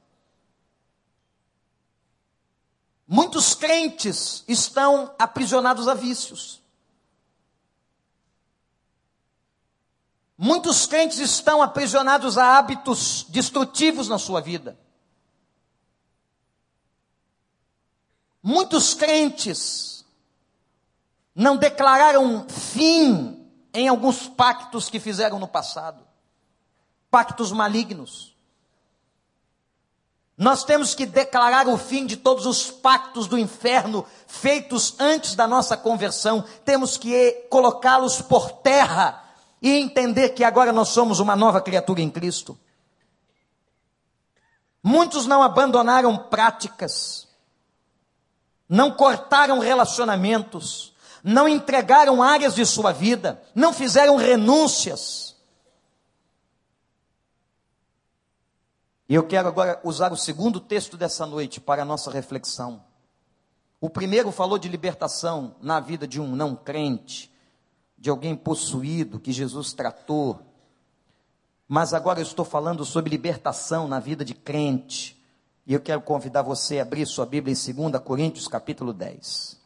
[3.06, 6.61] Muitos crentes estão aprisionados a vícios.
[10.44, 14.76] Muitos crentes estão aprisionados a hábitos destrutivos na sua vida.
[18.42, 20.04] Muitos crentes
[21.32, 26.04] não declararam fim em alguns pactos que fizeram no passado
[27.08, 28.36] pactos malignos.
[30.36, 35.46] Nós temos que declarar o fim de todos os pactos do inferno feitos antes da
[35.46, 39.21] nossa conversão, temos que colocá-los por terra
[39.62, 42.58] e entender que agora nós somos uma nova criatura em Cristo.
[44.82, 47.28] Muitos não abandonaram práticas,
[48.68, 55.36] não cortaram relacionamentos, não entregaram áreas de sua vida, não fizeram renúncias.
[59.08, 62.82] E eu quero agora usar o segundo texto dessa noite para a nossa reflexão.
[63.80, 67.31] O primeiro falou de libertação na vida de um não crente
[68.02, 70.42] de alguém possuído que Jesus tratou.
[71.68, 75.16] Mas agora eu estou falando sobre libertação na vida de crente.
[75.64, 79.56] E eu quero convidar você a abrir sua Bíblia em 2 Coríntios capítulo 10.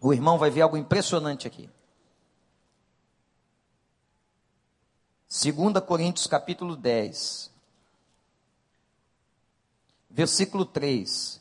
[0.00, 1.70] O irmão vai ver algo impressionante aqui.
[5.28, 7.48] 2 Coríntios capítulo 10.
[10.10, 11.40] Versículo 3.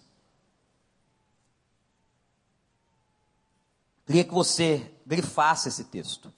[4.05, 6.31] Queria que você grifasse esse texto.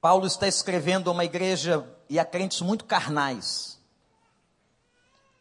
[0.00, 3.76] Paulo está escrevendo a uma igreja e a crentes muito carnais.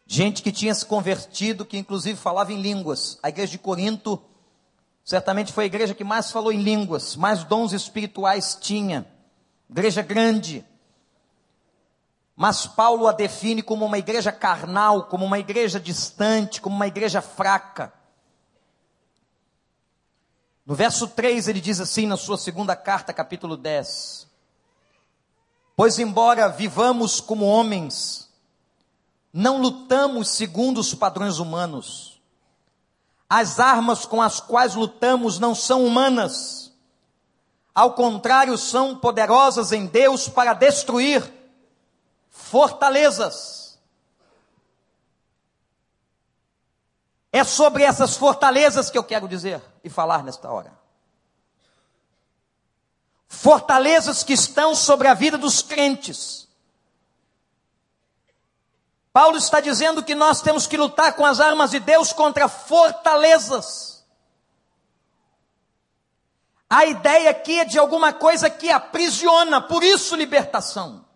[0.08, 3.20] Gente que tinha se convertido, que inclusive falava em línguas.
[3.22, 4.20] A igreja de Corinto
[5.06, 9.08] certamente foi a igreja que mais falou em línguas, mais dons espirituais tinha.
[9.70, 10.66] Igreja grande.
[12.36, 17.22] Mas Paulo a define como uma igreja carnal, como uma igreja distante, como uma igreja
[17.22, 17.94] fraca.
[20.68, 24.28] No verso 3 ele diz assim, na sua segunda carta, capítulo 10:
[25.78, 28.30] Pois, embora vivamos como homens,
[29.32, 32.22] não lutamos segundo os padrões humanos.
[33.30, 36.74] As armas com as quais lutamos não são humanas.
[37.74, 41.24] Ao contrário, são poderosas em Deus para destruir
[42.30, 43.80] fortalezas.
[47.32, 50.72] É sobre essas fortalezas que eu quero dizer e falar nesta hora.
[53.28, 56.48] Fortalezas que estão sobre a vida dos crentes.
[59.12, 64.06] Paulo está dizendo que nós temos que lutar com as armas de Deus contra fortalezas.
[66.70, 71.07] A ideia aqui é de alguma coisa que aprisiona, por isso libertação.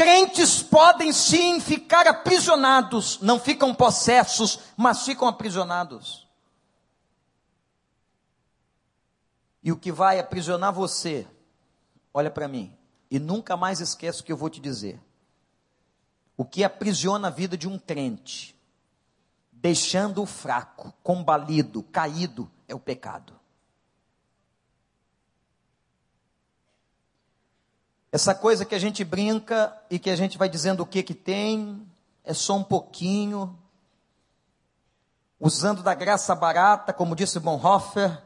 [0.00, 6.26] Crentes podem sim ficar aprisionados, não ficam possessos, mas ficam aprisionados.
[9.62, 11.28] E o que vai aprisionar você,
[12.14, 12.74] olha para mim,
[13.10, 14.98] e nunca mais esqueça o que eu vou te dizer.
[16.34, 18.58] O que aprisiona a vida de um crente,
[19.52, 23.38] deixando-o fraco, combalido, caído, é o pecado.
[28.12, 31.14] Essa coisa que a gente brinca e que a gente vai dizendo o que que
[31.14, 31.86] tem,
[32.24, 33.56] é só um pouquinho.
[35.38, 38.20] Usando da graça barata, como disse Bonhoeffer,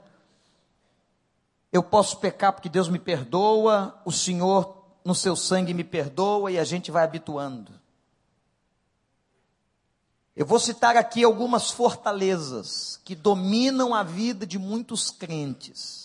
[1.70, 6.58] eu posso pecar porque Deus me perdoa, o Senhor no seu sangue me perdoa e
[6.58, 7.72] a gente vai habituando.
[10.34, 16.03] Eu vou citar aqui algumas fortalezas que dominam a vida de muitos crentes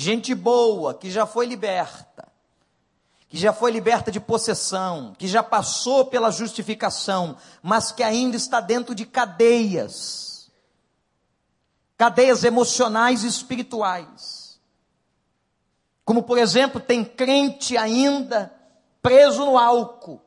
[0.00, 2.28] gente boa, que já foi liberta,
[3.28, 8.60] que já foi liberta de possessão, que já passou pela justificação, mas que ainda está
[8.60, 10.50] dentro de cadeias,
[11.96, 14.60] cadeias emocionais e espirituais.
[16.04, 18.54] Como, por exemplo, tem crente ainda
[19.02, 20.22] preso no álcool.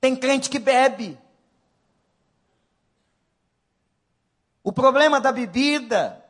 [0.00, 1.18] Tem crente que bebe.
[4.62, 6.24] O problema da bebida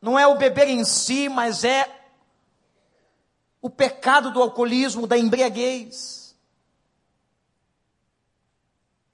[0.00, 1.88] não é o beber em si, mas é
[3.60, 6.34] o pecado do alcoolismo, da embriaguez.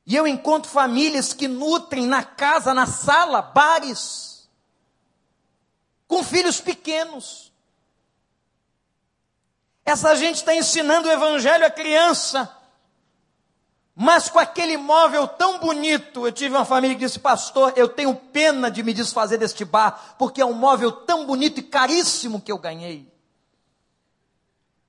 [0.06, 4.48] E eu encontro famílias que nutrem na casa, na sala, bares,
[6.06, 7.52] com filhos pequenos.
[9.84, 12.56] Essa gente está ensinando o evangelho à criança,
[13.98, 18.14] mas com aquele móvel tão bonito, eu tive uma família que disse, pastor, eu tenho
[18.14, 22.52] pena de me desfazer deste bar, porque é um móvel tão bonito e caríssimo que
[22.52, 23.10] eu ganhei.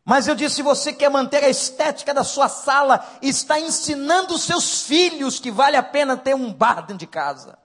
[0.04, 4.42] Mas eu disse, se você quer manter a estética da sua sala, está ensinando os
[4.42, 7.58] seus filhos que vale a pena ter um bar dentro de casa.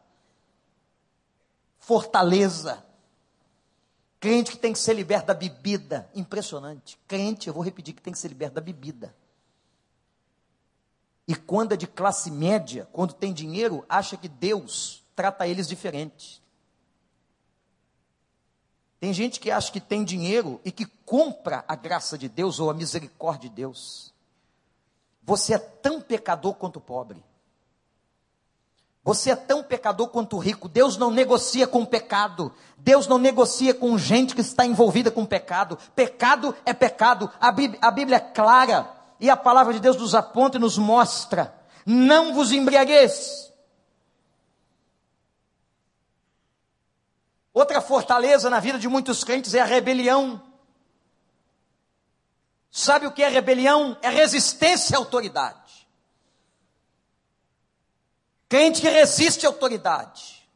[1.80, 2.84] Fortaleza.
[4.20, 6.08] Crente que tem que ser liberto da bebida.
[6.14, 6.96] Impressionante.
[7.08, 9.12] Crente, eu vou repetir, que tem que ser liberto da bebida.
[11.32, 16.42] E quando é de classe média, quando tem dinheiro, acha que Deus trata eles diferente.
[19.00, 22.68] Tem gente que acha que tem dinheiro e que compra a graça de Deus ou
[22.68, 24.12] a misericórdia de Deus.
[25.22, 27.24] Você é tão pecador quanto pobre.
[29.02, 30.68] Você é tão pecador quanto rico.
[30.68, 32.52] Deus não negocia com pecado.
[32.76, 35.78] Deus não negocia com gente que está envolvida com pecado.
[35.96, 37.30] Pecado é pecado.
[37.40, 39.00] A Bíblia, a Bíblia é clara.
[39.22, 41.54] E a palavra de Deus nos aponta e nos mostra:
[41.86, 43.52] não vos embriagueis.
[47.54, 50.42] Outra fortaleza na vida de muitos crentes é a rebelião.
[52.68, 53.96] Sabe o que é rebelião?
[54.02, 55.86] É resistência à autoridade.
[58.48, 60.48] Crente que resiste à autoridade.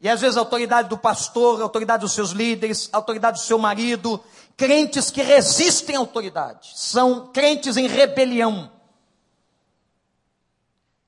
[0.00, 3.44] E às vezes a autoridade do pastor, a autoridade dos seus líderes, a autoridade do
[3.44, 4.20] seu marido,
[4.58, 8.70] crentes que resistem à autoridade, são crentes em rebelião.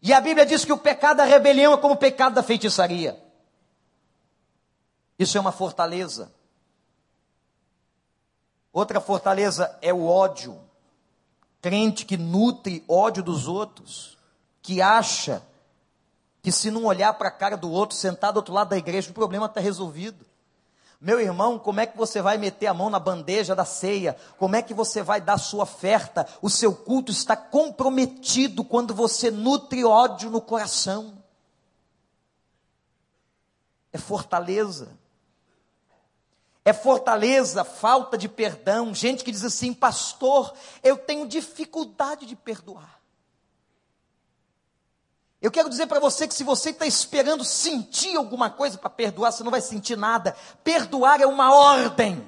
[0.01, 3.21] E a Bíblia diz que o pecado da rebelião é como o pecado da feitiçaria.
[5.19, 6.33] Isso é uma fortaleza.
[8.73, 10.59] Outra fortaleza é o ódio.
[11.61, 14.17] Crente que nutre ódio dos outros,
[14.63, 15.43] que acha
[16.41, 19.11] que se não olhar para a cara do outro, sentado do outro lado da igreja,
[19.11, 20.30] o problema está resolvido.
[21.01, 24.15] Meu irmão, como é que você vai meter a mão na bandeja da ceia?
[24.37, 26.27] Como é que você vai dar sua oferta?
[26.43, 31.17] O seu culto está comprometido quando você nutre ódio no coração.
[33.91, 34.91] É fortaleza.
[36.67, 38.95] É fortaleza, falta de perdão.
[38.95, 43.00] Gente que diz assim, pastor, eu tenho dificuldade de perdoar.
[45.41, 49.33] Eu quero dizer para você que se você está esperando sentir alguma coisa para perdoar,
[49.33, 50.37] você não vai sentir nada.
[50.63, 52.27] Perdoar é uma ordem.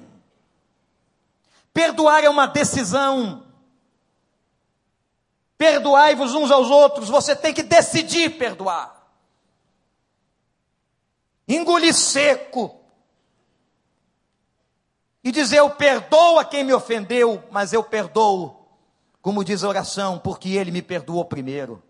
[1.75, 3.47] Perdoar é uma decisão.
[5.59, 9.07] Perdoai-vos uns aos outros, você tem que decidir perdoar.
[11.47, 12.81] Engolir seco.
[15.23, 18.67] E dizer: Eu perdoo a quem me ofendeu, mas eu perdoo,
[19.21, 21.83] como diz a oração, porque ele me perdoou primeiro.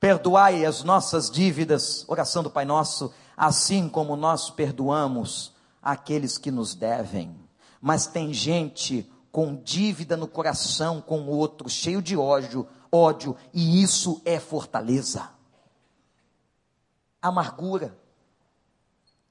[0.00, 6.74] Perdoai as nossas dívidas, oração do Pai Nosso, assim como nós perdoamos aqueles que nos
[6.74, 7.36] devem.
[7.80, 13.82] Mas tem gente com dívida no coração com o outro, cheio de ódio, ódio, e
[13.82, 15.30] isso é fortaleza.
[17.20, 17.96] Amargura.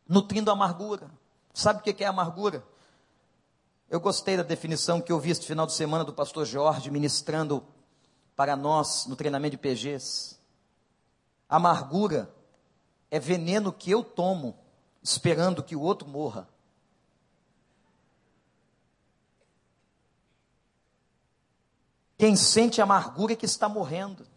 [0.08, 1.10] Nutrindo amargura.
[1.54, 2.64] Sabe o que é amargura?
[3.90, 7.66] Eu gostei da definição que eu vi este final de semana do pastor Jorge ministrando
[8.36, 10.37] para nós no treinamento de PGs.
[11.50, 12.34] Amargura
[13.10, 14.58] é veneno que eu tomo,
[15.02, 16.48] esperando que o outro morra.
[22.18, 24.28] Quem sente amargura é que está morrendo.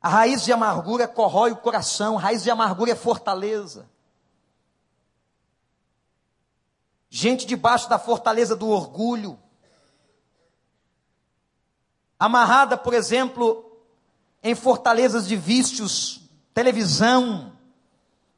[0.00, 3.88] A raiz de amargura corrói o coração, a raiz de amargura é fortaleza.
[7.08, 9.38] Gente debaixo da fortaleza do orgulho,
[12.18, 13.67] amarrada, por exemplo,
[14.42, 16.20] em fortalezas de vícios,
[16.54, 17.52] televisão,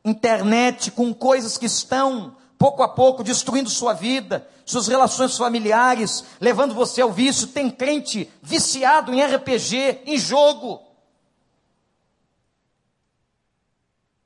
[0.04, 6.74] internet, com coisas que estão pouco a pouco destruindo sua vida, suas relações familiares, levando
[6.74, 7.46] você ao vício.
[7.48, 10.82] Tem crente viciado em RPG, em jogo,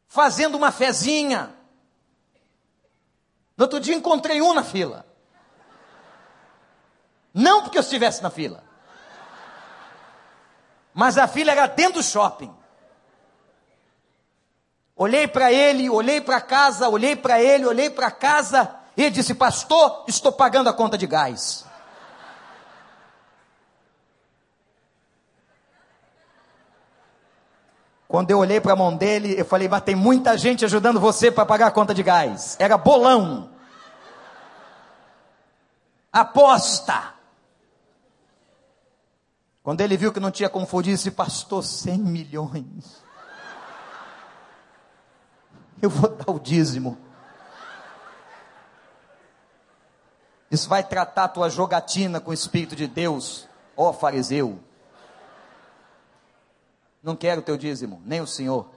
[0.08, 1.54] fazendo uma fezinha.
[3.56, 5.06] No outro dia encontrei um na fila.
[7.32, 8.63] Não porque eu estivesse na fila.
[10.94, 12.54] Mas a filha era dentro do shopping.
[14.96, 19.34] Olhei para ele, olhei para casa, olhei para ele, olhei para casa e ele disse:
[19.34, 21.66] Pastor, estou pagando a conta de gás.
[28.06, 31.32] Quando eu olhei para a mão dele, eu falei: Mas tem muita gente ajudando você
[31.32, 32.54] para pagar a conta de gás.
[32.60, 33.50] Era bolão.
[36.12, 37.13] Aposta.
[39.64, 43.02] Quando ele viu que não tinha como fugir, disse: Pastor, 100 milhões.
[45.80, 46.98] Eu vou dar o dízimo.
[50.50, 54.60] Isso vai tratar a tua jogatina com o Espírito de Deus, ó fariseu.
[57.02, 58.70] Não quero o teu dízimo, nem o Senhor.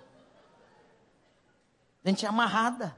[2.04, 2.96] Gente amarrada.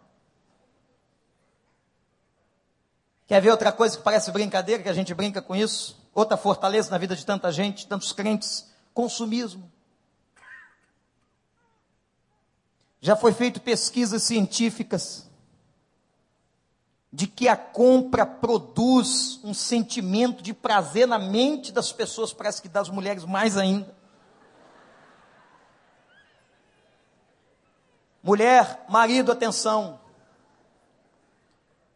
[3.25, 5.98] Quer ver outra coisa que parece brincadeira, que a gente brinca com isso?
[6.13, 9.71] Outra fortaleza na vida de tanta gente, tantos crentes, consumismo.
[13.01, 15.29] Já foi feito pesquisas científicas
[17.11, 22.69] de que a compra produz um sentimento de prazer na mente das pessoas, parece que
[22.69, 23.97] das mulheres mais ainda.
[28.21, 29.99] Mulher, marido, atenção.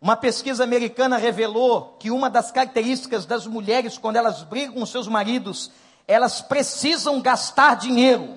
[0.04, 5.08] Uma pesquisa americana revelou que uma das características das mulheres, quando elas brigam com seus
[5.08, 5.72] maridos,
[6.06, 8.36] elas precisam gastar dinheiro.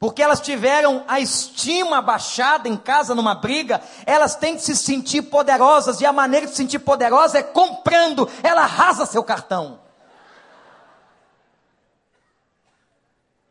[0.00, 5.22] Porque elas tiveram a estima baixada em casa numa briga, elas têm que se sentir
[5.22, 9.78] poderosas, e a maneira de se sentir poderosa é comprando, ela arrasa seu cartão.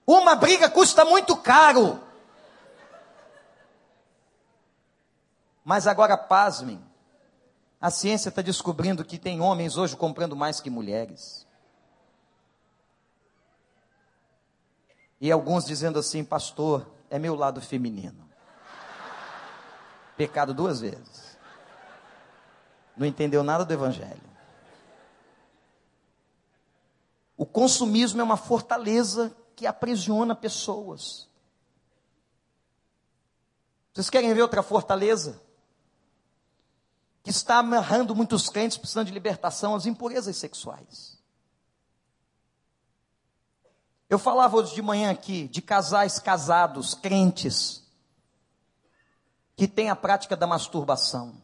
[0.06, 2.09] Uma briga custa muito caro.
[5.64, 6.84] Mas agora, pasmem,
[7.80, 11.48] a ciência está descobrindo que tem homens hoje comprando mais que mulheres.
[15.22, 18.30] E alguns dizendo assim, pastor, é meu lado feminino.
[20.16, 21.38] Pecado duas vezes.
[22.96, 24.30] Não entendeu nada do Evangelho.
[27.38, 31.30] O consumismo é uma fortaleza que aprisiona pessoas.
[33.94, 35.42] Vocês querem ver outra fortaleza?
[37.24, 41.18] Que está amarrando muitos crentes precisando de libertação às impurezas sexuais.
[44.10, 47.84] Eu falava hoje de manhã aqui de casais casados, crentes,
[49.56, 51.40] que tem a prática da masturbação,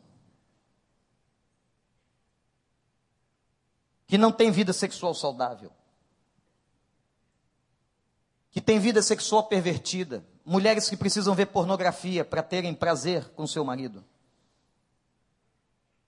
[4.07, 5.71] que não tem vida sexual saudável,
[8.49, 13.63] que tem vida sexual pervertida, mulheres que precisam ver pornografia para terem prazer com seu
[13.63, 14.03] marido.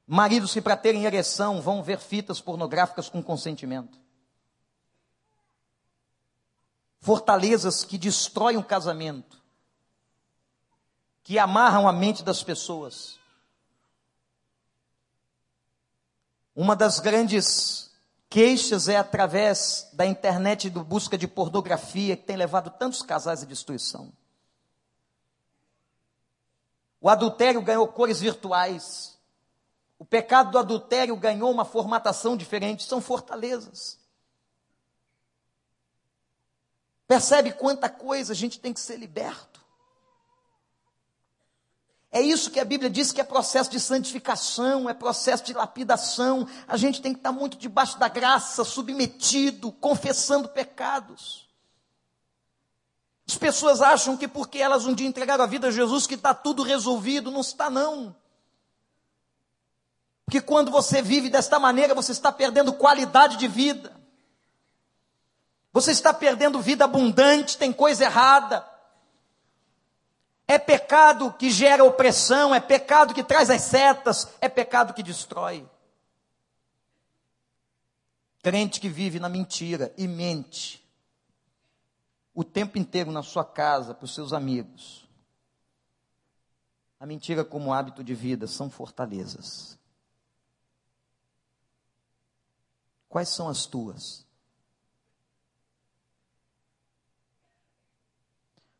[0.07, 3.99] Maridos que, para terem ereção, vão ver fitas pornográficas com consentimento.
[7.01, 9.43] Fortalezas que destroem o casamento,
[11.21, 13.19] que amarram a mente das pessoas.
[16.55, 17.87] Uma das grandes
[18.29, 23.45] Queixas é através da internet do busca de pornografia que tem levado tantos casais à
[23.45, 24.11] destruição.
[26.99, 29.16] O adultério ganhou cores virtuais.
[29.99, 32.83] O pecado do adultério ganhou uma formatação diferente.
[32.83, 33.99] São fortalezas.
[37.07, 39.65] Percebe quanta coisa a gente tem que ser liberto.
[42.11, 46.47] É isso que a Bíblia diz que é processo de santificação, é processo de lapidação.
[46.67, 51.47] A gente tem que estar muito debaixo da graça, submetido, confessando pecados.
[53.27, 56.33] As pessoas acham que porque elas um dia entregaram a vida a Jesus que está
[56.33, 58.15] tudo resolvido, não está não.
[60.27, 63.95] Porque quando você vive desta maneira, você está perdendo qualidade de vida.
[65.71, 68.67] Você está perdendo vida abundante, tem coisa errada.
[70.45, 75.65] É pecado que gera opressão, é pecado que traz as setas, é pecado que destrói.
[78.43, 80.85] Crente que vive na mentira e mente
[82.33, 85.07] o tempo inteiro na sua casa, para os seus amigos.
[86.99, 89.76] A mentira como hábito de vida são fortalezas.
[93.09, 94.27] Quais são as tuas?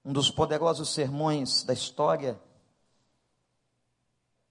[0.08, 2.40] um dos poderosos sermões da história,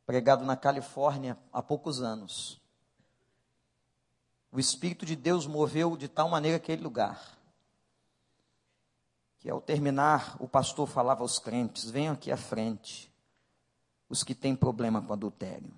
[0.04, 2.60] pregado na Califórnia há poucos anos.
[4.52, 7.38] O Espírito de Deus moveu de tal maneira aquele lugar,
[9.38, 13.10] que ao terminar, o pastor falava aos crentes: venham aqui à frente,
[14.10, 15.72] os que têm problema com adultério,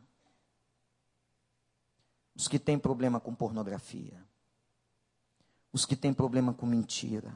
[2.39, 4.25] os que têm problema com pornografia,
[5.73, 7.35] os que têm problema com mentira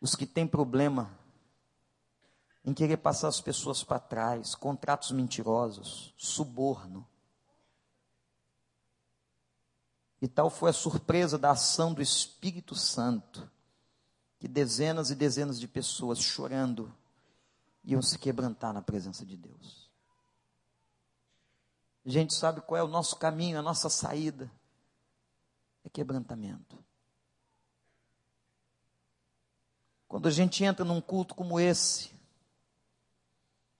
[0.00, 1.10] os que têm problema
[2.64, 7.06] em querer passar as pessoas para trás, contratos mentirosos, suborno.
[10.22, 13.50] E tal foi a surpresa da ação do Espírito Santo,
[14.38, 16.94] que dezenas e dezenas de pessoas chorando
[17.84, 19.79] iam se quebrantar na presença de Deus.
[22.04, 24.50] A gente sabe qual é o nosso caminho, a nossa saída?
[25.84, 26.78] É quebrantamento.
[30.08, 32.10] Quando a gente entra num culto como esse,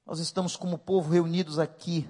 [0.06, 2.08] nós estamos como povo reunidos aqui.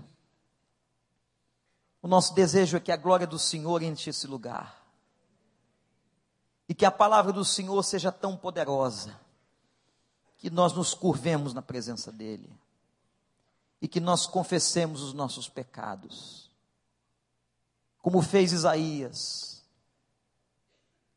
[2.03, 4.85] O nosso desejo é que a glória do Senhor enche esse lugar.
[6.69, 9.19] E que a palavra do Senhor seja tão poderosa
[10.37, 12.51] que nós nos curvemos na presença dEle
[13.81, 16.51] e que nós confessemos os nossos pecados,
[17.99, 19.65] como fez Isaías.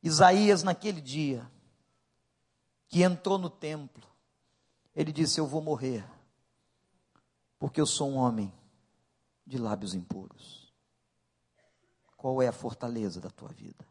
[0.01, 1.49] Isaías, naquele dia,
[2.87, 4.07] que entrou no templo,
[4.95, 6.05] ele disse: Eu vou morrer,
[7.57, 8.53] porque eu sou um homem
[9.45, 10.73] de lábios impuros.
[12.15, 13.85] Qual é a fortaleza da tua vida?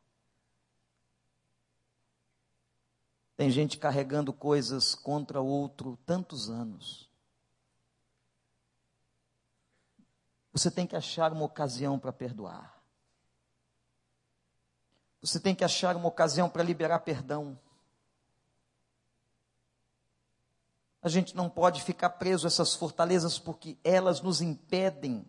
[3.37, 7.12] Tem gente carregando coisas contra outro tantos anos.
[10.53, 12.83] Você tem que achar uma ocasião para perdoar.
[15.21, 17.59] Você tem que achar uma ocasião para liberar perdão.
[21.01, 25.27] A gente não pode ficar preso a essas fortalezas porque elas nos impedem,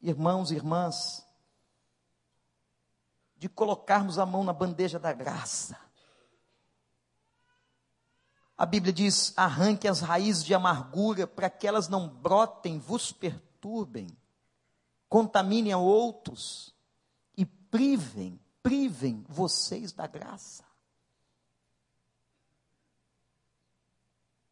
[0.00, 1.26] irmãos e irmãs,
[3.36, 5.78] de colocarmos a mão na bandeja da graça.
[8.56, 14.06] A Bíblia diz: arranque as raízes de amargura para que elas não brotem, vos perturbem,
[15.08, 16.74] contaminem a outros
[17.36, 20.66] e privem, privem vocês da graça.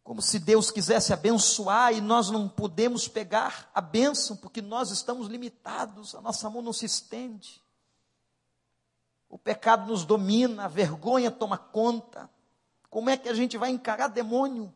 [0.05, 5.29] como se Deus quisesse abençoar e nós não podemos pegar a bênção porque nós estamos
[5.29, 7.63] limitados, a nossa mão não se estende.
[9.31, 12.31] O pecado nos domina, a vergonha toma conta.
[12.91, 14.73] Como é que a gente vai encarar demônio?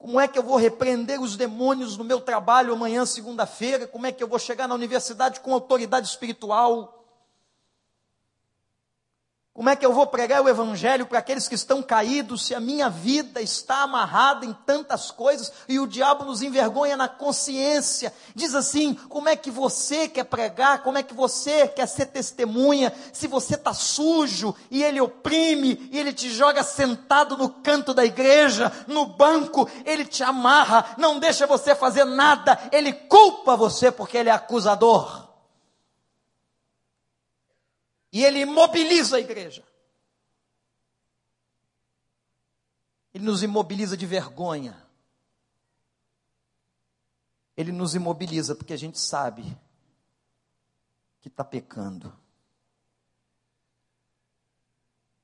[0.00, 3.86] Como é que eu vou repreender os demônios no meu trabalho amanhã, segunda-feira?
[3.86, 6.99] Como é que eu vou chegar na universidade com autoridade espiritual?
[9.60, 12.60] Como é que eu vou pregar o evangelho para aqueles que estão caídos se a
[12.60, 18.10] minha vida está amarrada em tantas coisas e o diabo nos envergonha na consciência?
[18.34, 20.82] Diz assim: como é que você quer pregar?
[20.82, 25.98] Como é que você quer ser testemunha se você está sujo e ele oprime e
[25.98, 31.46] ele te joga sentado no canto da igreja, no banco, ele te amarra, não deixa
[31.46, 35.29] você fazer nada, ele culpa você porque ele é acusador.
[38.12, 39.64] E ele imobiliza a igreja.
[43.12, 44.86] Ele nos imobiliza de vergonha.
[47.56, 49.56] Ele nos imobiliza porque a gente sabe
[51.20, 52.16] que está pecando.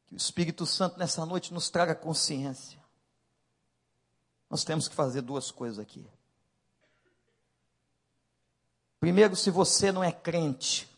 [0.06, 2.84] Que o Espírito Santo nessa noite nos traga consciência.
[4.48, 6.08] Nós temos que fazer duas coisas aqui.
[9.00, 10.88] Primeiro, se você não é crente,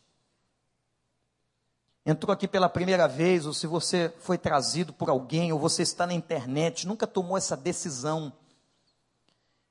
[2.11, 6.06] entrou aqui pela primeira vez, ou se você foi trazido por alguém, ou você está
[6.06, 8.32] na internet, nunca tomou essa decisão,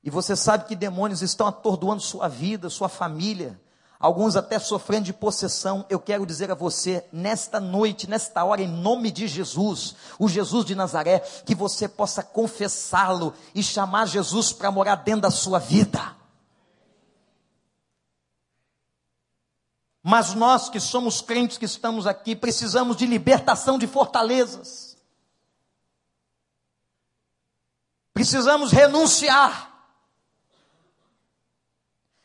[0.04, 3.60] e você sabe que demônios estão atordoando sua vida, sua família,
[3.98, 8.68] alguns até sofrendo de possessão, eu quero dizer a você, nesta noite, nesta hora, em
[8.68, 14.70] nome de Jesus, o Jesus de Nazaré, que você possa confessá-lo e chamar Jesus para
[14.70, 16.17] morar dentro da sua vida.
[20.08, 24.96] Mas nós que somos crentes que estamos aqui, precisamos de libertação de fortalezas.
[28.14, 29.70] Precisamos renunciar.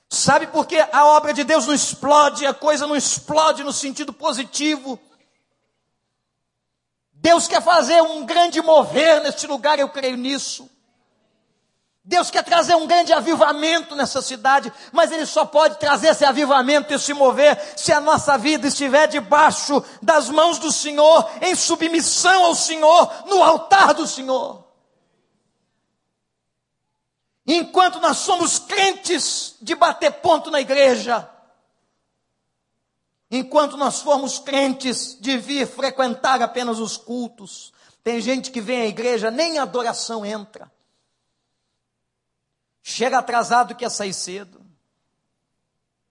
[0.10, 4.14] Sabe por que a obra de Deus não explode, a coisa não explode no sentido
[4.14, 4.98] positivo?
[7.12, 10.72] Deus quer fazer um grande mover neste lugar, eu creio nisso.
[12.06, 16.94] Deus quer trazer um grande avivamento nessa cidade, mas Ele só pode trazer esse avivamento
[16.94, 22.46] e se mover se a nossa vida estiver debaixo das mãos do Senhor, em submissão
[22.46, 24.66] ao Senhor, no altar do Senhor.
[27.48, 31.30] Enquanto nós somos crentes de bater ponto na igreja,
[33.32, 37.72] enquanto nós formos crentes de vir frequentar apenas os cultos,
[38.04, 40.70] tem gente que vem à igreja, nem adoração entra.
[42.86, 44.62] Chega atrasado, quer sair cedo.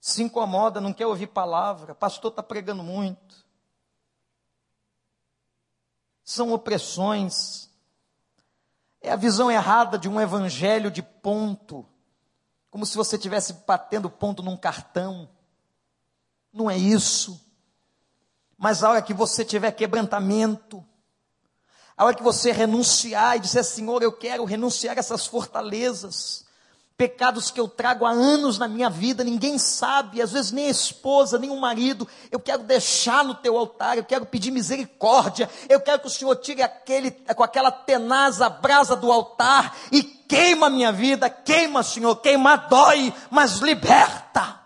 [0.01, 1.95] Se incomoda, não quer ouvir palavra.
[1.95, 3.47] Pastor está pregando muito.
[6.25, 7.71] São opressões.
[9.03, 11.87] É a visão errada de um evangelho de ponto.
[12.71, 15.29] Como se você estivesse batendo ponto num cartão.
[16.51, 17.39] Não é isso.
[18.57, 20.85] Mas a hora que você tiver quebrantamento,
[21.97, 26.47] a hora que você renunciar e dizer, Senhor, eu quero renunciar a essas fortalezas,
[27.03, 30.71] pecados que eu trago há anos na minha vida, ninguém sabe, às vezes nem a
[30.71, 35.81] esposa, nem o marido, eu quero deixar no teu altar, eu quero pedir misericórdia, eu
[35.81, 40.69] quero que o Senhor tire aquele, com aquela tenaz a brasa do altar e queima
[40.69, 44.61] a minha vida, queima, Senhor, queima dói, mas liberta.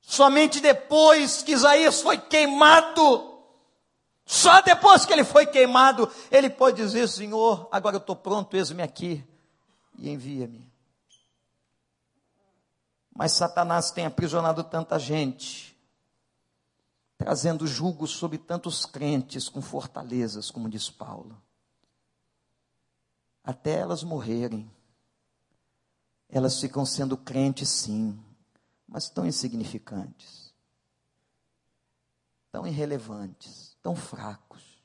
[0.00, 3.27] Somente depois que Isaías foi queimado,
[4.30, 8.82] só depois que ele foi queimado, ele pode dizer: Senhor, agora eu estou pronto, eis-me
[8.82, 9.26] aqui
[9.96, 10.70] e envia-me.
[13.16, 15.74] Mas Satanás tem aprisionado tanta gente,
[17.16, 21.42] trazendo julgo sobre tantos crentes com fortalezas, como diz Paulo,
[23.42, 24.70] até elas morrerem.
[26.28, 28.22] Elas ficam sendo crentes, sim,
[28.86, 30.52] mas tão insignificantes,
[32.52, 34.82] tão irrelevantes tão fracos,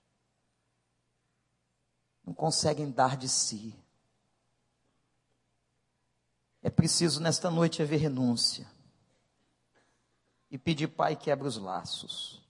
[2.26, 3.76] não conseguem dar de si.
[6.62, 8.66] É preciso nesta noite haver renúncia
[10.50, 12.42] e pedir, Pai, quebra os laços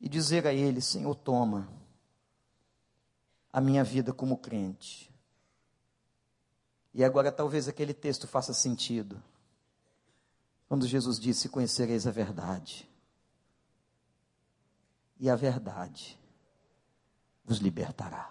[0.00, 1.68] e dizer a Ele: Senhor, toma
[3.52, 5.12] a minha vida como crente.
[6.94, 9.22] E agora talvez aquele texto faça sentido.
[10.68, 12.88] Quando Jesus disse: Conhecereis a verdade,
[15.18, 16.18] e a verdade
[17.44, 18.30] vos libertará.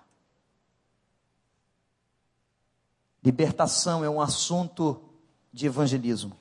[3.24, 5.04] Libertação é um assunto
[5.52, 6.38] de evangelismo,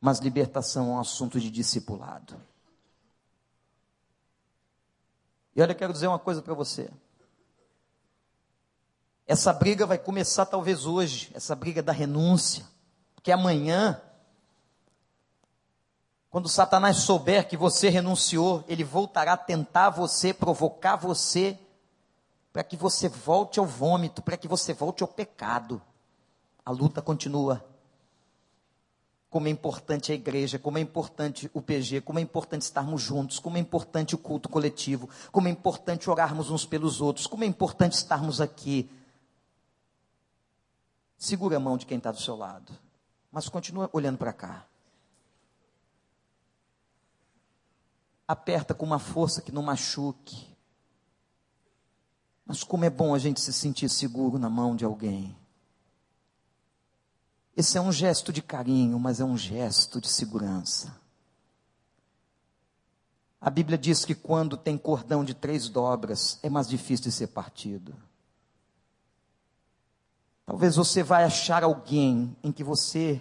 [0.00, 2.40] mas libertação é um assunto de discipulado.
[5.54, 6.90] E olha, eu quero dizer uma coisa para você.
[9.26, 12.64] Essa briga vai começar talvez hoje, essa briga da renúncia,
[13.14, 14.00] porque amanhã
[16.32, 21.58] quando Satanás souber que você renunciou, ele voltará a tentar você, provocar você,
[22.50, 25.80] para que você volte ao vômito, para que você volte ao pecado.
[26.64, 27.62] A luta continua.
[29.28, 33.38] como é importante a igreja, como é importante o PG, como é importante estarmos juntos,
[33.38, 37.46] como é importante o culto coletivo, como é importante orarmos uns pelos outros, como é
[37.46, 38.90] importante estarmos aqui.
[41.18, 42.72] Segura a mão de quem está do seu lado,
[43.30, 44.66] mas continua olhando para cá.
[48.26, 50.48] Aperta com uma força que não machuque.
[52.44, 55.36] Mas como é bom a gente se sentir seguro na mão de alguém.
[57.56, 61.00] Esse é um gesto de carinho, mas é um gesto de segurança.
[63.40, 67.26] A Bíblia diz que quando tem cordão de três dobras, é mais difícil de ser
[67.26, 67.94] partido.
[70.46, 73.20] Talvez você vai achar alguém em que você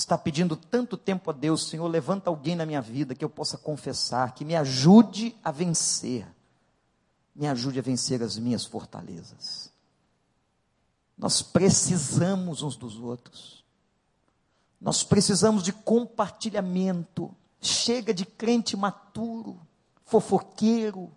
[0.00, 3.58] está pedindo tanto tempo a Deus, Senhor, levanta alguém na minha vida que eu possa
[3.58, 6.26] confessar, que me ajude a vencer,
[7.34, 9.72] me ajude a vencer as minhas fortalezas.
[11.16, 13.64] Nós precisamos uns dos outros.
[14.80, 17.34] Nós precisamos de compartilhamento.
[17.60, 19.60] Chega de crente maturo,
[20.04, 21.10] fofoqueiro,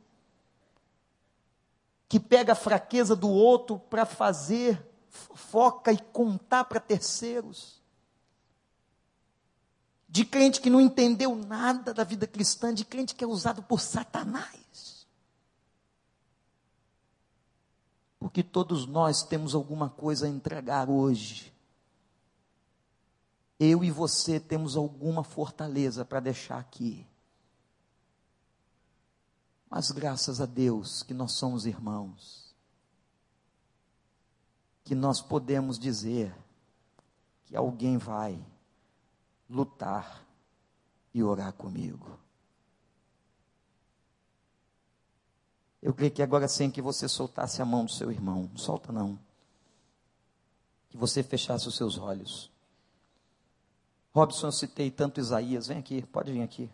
[2.10, 7.81] que pega a fraqueza do outro para fazer fofoca e contar para terceiros.
[10.12, 13.80] De crente que não entendeu nada da vida cristã, de crente que é usado por
[13.82, 14.62] Satanás.
[18.22, 21.52] porque todos nós temos alguma coisa a entregar hoje.
[23.60, 27.06] Eu e você temos alguma fortaleza para deixar aqui.
[29.68, 32.56] Mas graças a Deus que nós somos irmãos,
[34.84, 36.32] que nós podemos dizer
[37.46, 38.40] que alguém vai
[39.52, 40.26] lutar
[41.14, 42.18] e orar comigo.
[45.82, 48.48] Eu creio que agora sim que você soltasse a mão do seu irmão.
[48.50, 49.20] Não solta não.
[50.90, 52.52] Que você fechasse os seus olhos.
[54.14, 55.68] Robson, eu citei tanto Isaías.
[55.68, 56.70] Vem aqui, pode vir aqui.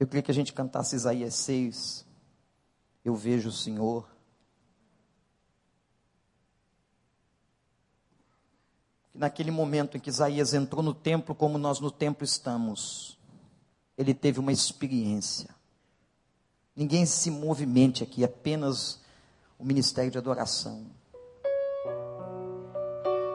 [0.00, 2.04] Eu queria que a gente cantasse Isaías 6.
[3.04, 4.11] Eu vejo o Senhor.
[9.14, 13.18] Naquele momento em que Isaías entrou no templo, como nós no templo estamos,
[13.96, 15.50] ele teve uma experiência.
[16.74, 19.00] Ninguém se movimente aqui, apenas
[19.58, 20.86] o ministério de adoração.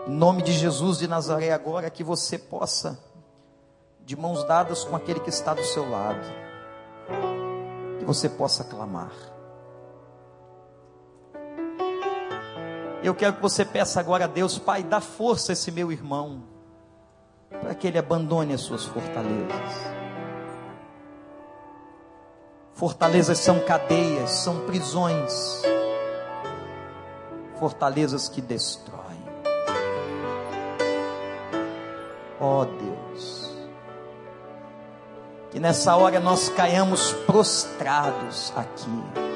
[0.08, 2.98] Em nome de Jesus de Nazaré, agora que você possa,
[4.04, 6.26] de mãos dadas com aquele que está do seu lado,
[8.00, 9.37] que você possa clamar.
[13.08, 16.43] Eu quero que você peça agora a Deus, Pai, dá força a esse meu irmão,
[17.49, 19.97] para que ele abandone as suas fortalezas.
[22.74, 25.62] Fortalezas são cadeias, são prisões.
[27.58, 29.24] Fortalezas que destroem.
[32.41, 33.51] Ó oh Deus,
[35.49, 39.27] que nessa hora nós caiamos prostrados aqui.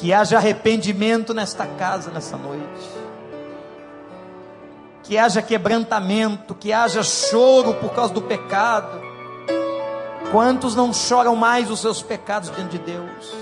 [0.00, 2.90] Que haja arrependimento nesta casa nessa noite.
[5.02, 9.10] Que haja quebrantamento, que haja choro por causa do pecado
[10.30, 13.34] Quantos não choram mais os seus pecados diante de Deus?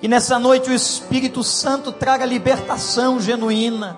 [0.00, 3.96] Que nessa noite o Espírito Santo traga libertação genuína.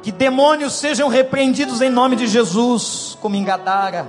[0.00, 4.06] Que demônios sejam repreendidos em nome de Jesus, como em Gadara.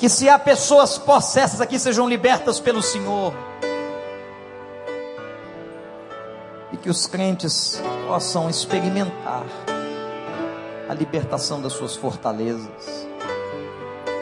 [0.00, 3.34] Que se há pessoas possessas aqui sejam libertas pelo Senhor.
[6.72, 7.78] E que os crentes
[8.08, 9.44] possam experimentar
[10.88, 13.06] a libertação das suas fortalezas.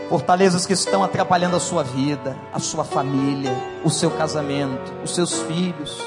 [0.08, 3.52] Fortalezas que estão atrapalhando a sua vida, a sua família,
[3.84, 6.02] o seu casamento, os seus filhos.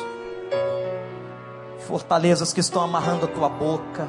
[1.88, 4.06] Fortalezas que estão amarrando a tua boca.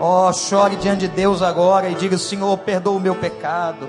[0.00, 3.88] Oh, chore diante de Deus agora e diga: Senhor, perdoa o meu pecado.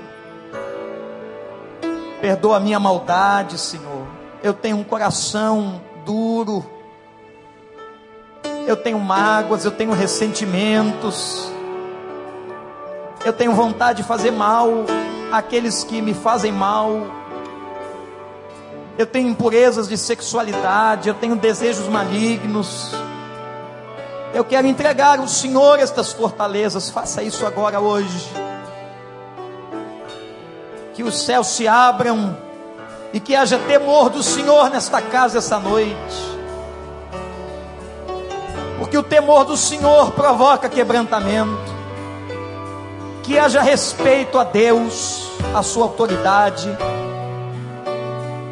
[2.20, 4.06] Perdoa a minha maldade, Senhor.
[4.42, 6.64] Eu tenho um coração duro
[8.70, 11.50] eu tenho mágoas, eu tenho ressentimentos,
[13.24, 14.84] eu tenho vontade de fazer mal
[15.32, 17.06] àqueles que me fazem mal,
[18.96, 22.92] eu tenho impurezas de sexualidade, eu tenho desejos malignos.
[24.40, 28.32] Eu quero entregar ao Senhor estas fortalezas, faça isso agora hoje.
[30.94, 32.34] Que os céus se abram
[33.12, 36.30] e que haja temor do Senhor nesta casa essa noite
[38.90, 41.70] porque o temor do Senhor provoca quebrantamento.
[43.22, 46.68] Que haja respeito a Deus, a sua autoridade.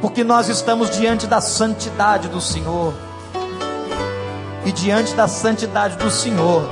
[0.03, 3.08] porque nós estamos diante da santidade do Senhor.
[4.69, 6.63] E diante da santidade do Senhor,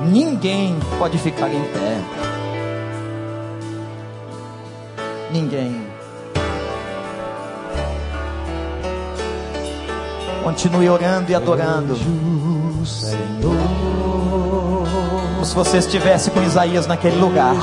[0.00, 1.98] ninguém pode ficar em pé.
[5.32, 5.84] Ninguém.
[10.44, 11.96] Continue orando e adorando.
[15.34, 17.56] Como se você estivesse com Isaías naquele lugar.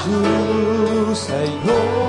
[1.16, 2.09] Senhor.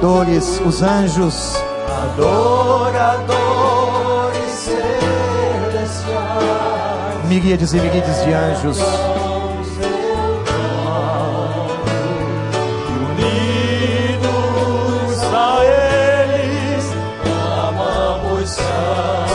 [0.00, 1.56] adoradores, os anjos,
[2.16, 3.20] adoradores
[4.64, 6.04] celestiais,
[7.28, 8.78] miríades e miríades de anjos.
[13.10, 13.68] Unidos
[15.34, 16.84] a eles,
[17.68, 18.56] amamos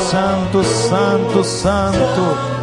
[0.09, 2.54] Santo, Santo, Santo.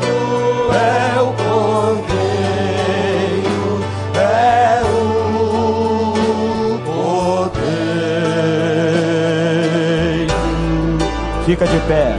[11.52, 12.16] Fica de pé.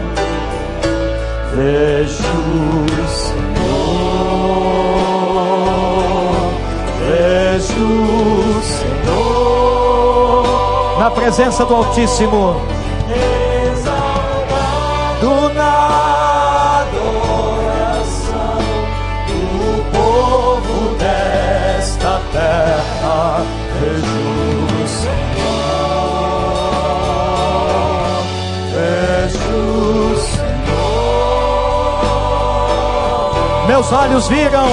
[1.56, 3.34] Vejo o Senhor,
[7.00, 10.46] vejo o Senhor
[11.00, 12.62] na presença do Altíssimo.
[15.20, 18.60] Do na adoração
[19.26, 23.42] do povo desta terra.
[23.82, 24.33] Vejo
[33.74, 34.68] Meus olhos viram,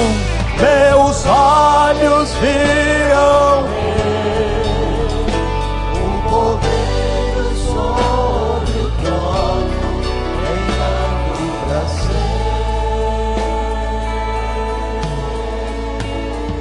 [0.60, 3.64] meus olhos viram
[5.94, 10.02] o poder sobre o trono
[10.44, 11.82] reinando para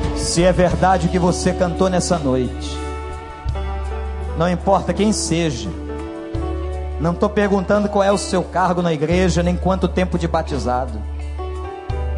[0.08, 0.18] sempre.
[0.18, 2.80] Se é verdade o que você cantou nessa noite,
[4.38, 5.70] não importa quem seja,
[7.02, 11.19] não estou perguntando qual é o seu cargo na igreja, nem quanto tempo de batizado.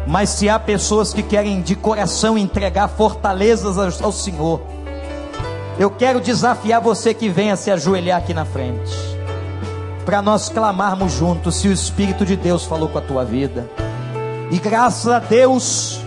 [0.06, 4.60] Mas se há pessoas que querem de coração entregar fortalezas ao Senhor,
[5.78, 8.92] eu quero desafiar você que venha se ajoelhar aqui na frente,
[10.04, 13.68] para nós clamarmos juntos se o Espírito de Deus falou com a tua vida.
[14.50, 16.00] E graças a Deus,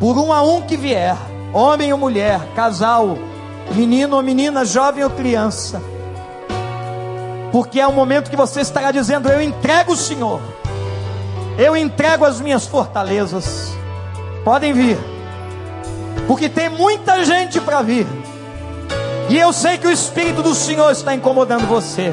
[0.00, 1.16] por um a um que vier,
[1.52, 3.18] homem ou mulher, casal,
[3.74, 5.82] menino ou menina, jovem ou criança,
[7.52, 10.40] porque é o momento que você estará dizendo: Eu entrego o Senhor.
[11.58, 13.74] Eu entrego as minhas fortalezas.
[14.44, 14.98] Podem vir.
[16.26, 18.06] Porque tem muita gente para vir.
[19.28, 22.12] E eu sei que o Espírito do Senhor está incomodando você.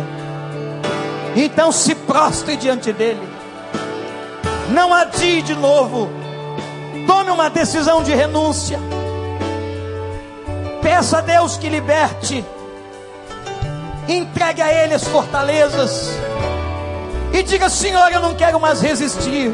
[1.36, 3.22] Então se prostre diante dele.
[4.70, 6.10] Não adie de novo.
[7.06, 8.80] Tome uma decisão de renúncia.
[10.82, 12.46] Peça a Deus que liberte.
[14.08, 16.10] Entregue a Ele as fortalezas
[17.34, 19.52] e diga: Senhor, eu não quero mais resistir.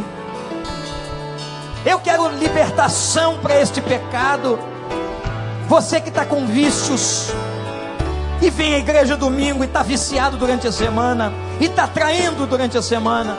[1.86, 4.60] Eu quero libertação para este pecado.
[5.68, 7.30] Você que está com vícios
[8.42, 12.78] e vem à igreja domingo e está viciado durante a semana e está traindo durante
[12.78, 13.38] a semana.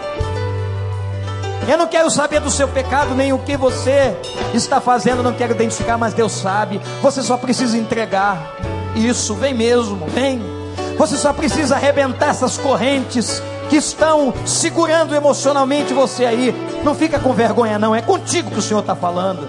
[1.68, 4.16] Eu não quero saber do seu pecado, nem o que você
[4.54, 6.80] está fazendo, não quero identificar, mas Deus sabe.
[7.02, 8.56] Você só precisa entregar.
[8.96, 10.59] Isso, vem mesmo, vem.
[11.00, 16.54] Você só precisa arrebentar essas correntes que estão segurando emocionalmente você aí.
[16.84, 17.94] Não fica com vergonha, não.
[17.94, 19.48] É contigo que o Senhor está falando.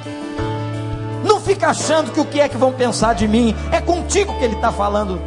[1.26, 3.54] Não fica achando que o que é que vão pensar de mim.
[3.70, 5.22] É contigo que Ele está falando.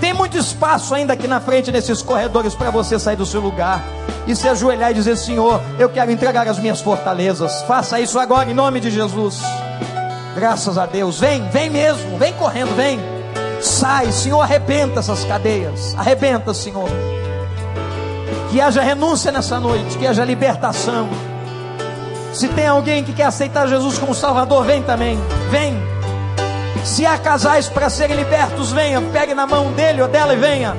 [0.00, 3.82] Tem muito espaço ainda aqui na frente, nesses corredores, para você sair do seu lugar
[4.28, 7.62] e se ajoelhar e dizer: Senhor, eu quero entregar as minhas fortalezas.
[7.62, 9.42] Faça isso agora, em nome de Jesus.
[10.36, 11.18] Graças a Deus.
[11.18, 12.16] Vem, vem mesmo.
[12.16, 13.15] Vem correndo, vem.
[13.66, 15.92] Sai, Senhor, arrebenta essas cadeias.
[15.98, 16.88] Arrebenta, Senhor.
[18.50, 21.08] Que haja renúncia nessa noite, que haja libertação.
[22.32, 25.18] Se tem alguém que quer aceitar Jesus como Salvador, vem também.
[25.50, 25.76] Vem.
[26.84, 29.02] Se há casais para serem libertos, venha.
[29.12, 30.74] Pegue na mão dele ou dela e venha.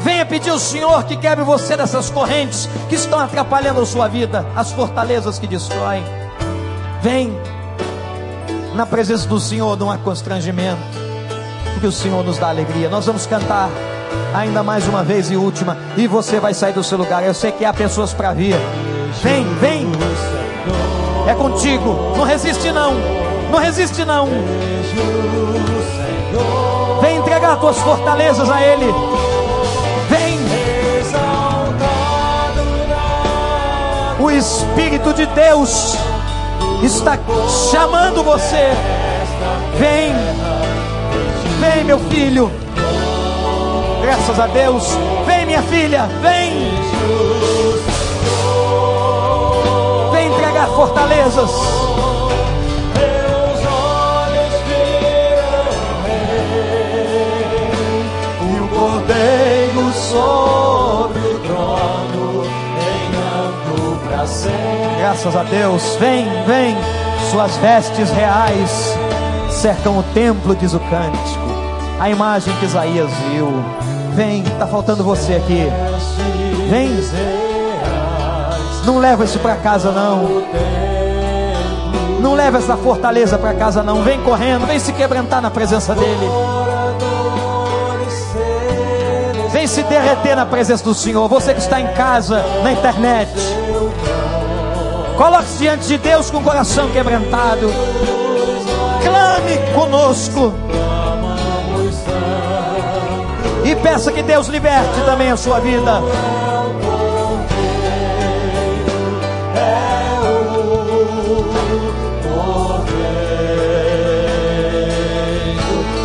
[0.00, 4.46] Venha pedir ao Senhor que quebre você dessas correntes que estão atrapalhando a sua vida,
[4.54, 6.04] as fortalezas que destroem.
[7.00, 7.53] Vem.
[8.74, 10.82] Na presença do Senhor não há constrangimento,
[11.72, 12.88] porque o Senhor nos dá alegria.
[12.88, 13.70] Nós vamos cantar
[14.34, 17.24] ainda mais uma vez e última, e você vai sair do seu lugar.
[17.24, 18.56] Eu sei que há pessoas para vir.
[19.22, 19.86] Vem, vem.
[21.28, 22.14] É contigo.
[22.16, 22.94] Não resiste não.
[23.50, 24.28] Não resiste não.
[27.00, 28.92] Vem entregar tuas fortalezas a Ele.
[34.18, 35.96] O Espírito de Deus
[36.84, 37.18] está
[37.70, 38.72] chamando você.
[39.78, 40.14] Vem,
[41.60, 42.50] vem, meu filho.
[44.02, 44.84] Graças a Deus.
[45.26, 46.72] Vem, minha filha, vem.
[50.12, 51.50] Vem entregar fortalezas.
[58.42, 60.63] E o Cordeiro sobre
[64.98, 65.96] Graças a Deus.
[66.00, 66.76] Vem, vem.
[67.30, 68.96] Suas vestes reais
[69.50, 71.44] cercam o templo, diz o cântico.
[72.00, 73.52] A imagem que Isaías viu.
[74.14, 75.66] Vem, está faltando você aqui.
[76.70, 76.90] Vem.
[78.84, 80.44] Não leva isso para casa não.
[82.20, 84.02] Não leva essa fortaleza para casa não.
[84.02, 86.28] Vem correndo, vem se quebrantar na presença dele.
[89.50, 91.28] Vem se derreter na presença do Senhor.
[91.28, 93.30] Você que está em casa, na internet.
[95.16, 97.70] Coloque-se diante de Deus com o coração quebrantado.
[99.02, 100.52] Clame conosco.
[103.64, 106.02] E peça que Deus liberte também a sua vida.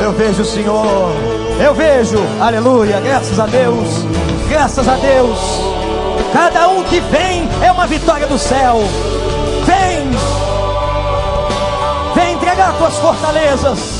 [0.01, 1.11] Eu vejo o Senhor.
[1.61, 2.19] Eu vejo.
[2.39, 2.99] Aleluia.
[3.01, 4.05] Graças a Deus.
[4.49, 5.68] Graças a Deus.
[6.33, 8.79] Cada um que vem é uma vitória do céu.
[9.65, 10.09] Vem.
[12.15, 13.98] Vem entregar tuas fortalezas.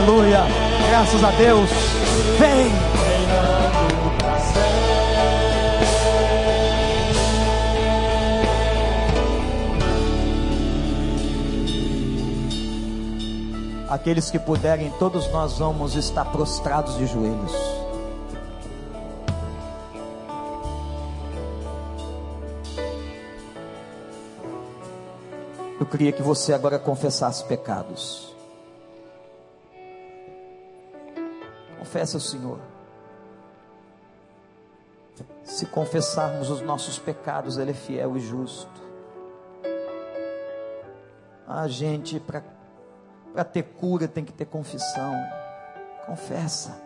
[0.00, 0.44] Aleluia.
[0.88, 1.68] Graças a Deus.
[2.38, 2.72] Vem.
[13.90, 17.52] Aqueles que puderem, todos nós vamos estar prostrados de joelhos.
[25.78, 28.29] Eu queria que você agora confessasse pecados.
[31.90, 32.60] Confesse ao Senhor.
[35.42, 38.80] Se confessarmos os nossos pecados, Ele é fiel e justo.
[41.48, 45.12] A gente, para ter cura, tem que ter confissão.
[46.06, 46.80] Confessa.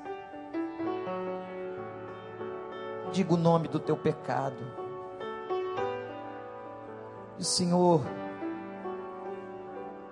[3.13, 4.57] Diga o nome do teu pecado.
[7.37, 8.01] Diz, Senhor,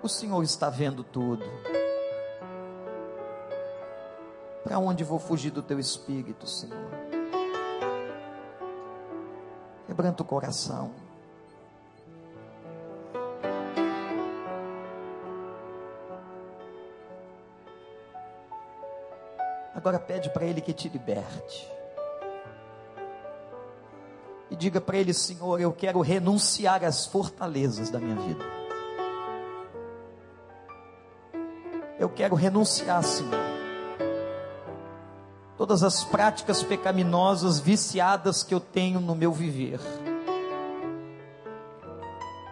[0.03, 1.43] o Senhor está vendo tudo.
[4.63, 6.89] Para onde vou fugir do teu espírito, Senhor?
[9.85, 10.91] Quebranta o coração.
[19.75, 21.69] Agora pede para Ele que te liberte.
[24.49, 28.45] E diga para Ele, Senhor, eu quero renunciar às fortalezas da minha vida.
[31.99, 33.62] Eu quero renunciar, Senhor.
[35.63, 39.79] Todas as práticas pecaminosas, viciadas que eu tenho no meu viver.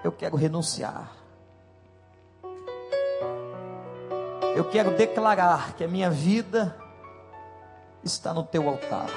[0.02, 1.12] Eu quero renunciar.
[4.56, 6.74] Eu quero declarar que a minha vida
[8.02, 9.10] está no teu altar.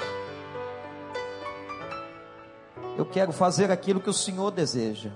[2.97, 5.11] Eu quero fazer aquilo que o Senhor deseja.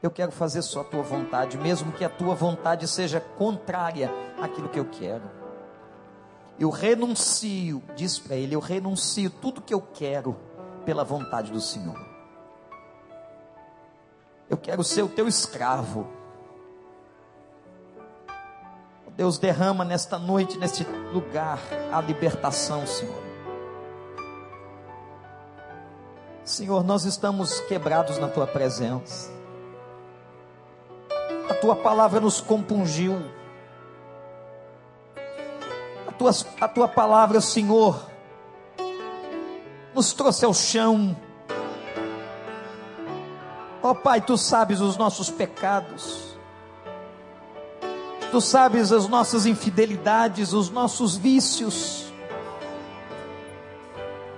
[0.00, 4.08] Eu quero fazer só a tua vontade, mesmo que a tua vontade seja contrária
[4.40, 5.39] àquilo que eu quero.
[6.60, 10.36] Eu renuncio, diz para ele, eu renuncio tudo que eu quero
[10.84, 11.98] pela vontade do Senhor.
[14.46, 16.06] Eu quero ser o teu escravo.
[19.16, 21.58] Deus derrama nesta noite, neste lugar,
[21.90, 23.22] a libertação, Senhor.
[26.44, 29.30] Senhor, nós estamos quebrados na tua presença.
[31.48, 33.39] A tua palavra nos compungiu.
[36.20, 37.98] Tua, a tua palavra, Senhor,
[39.94, 41.16] nos trouxe ao chão.
[43.82, 46.36] Ó oh, Pai, tu sabes os nossos pecados.
[48.30, 52.12] Tu sabes as nossas infidelidades, os nossos vícios.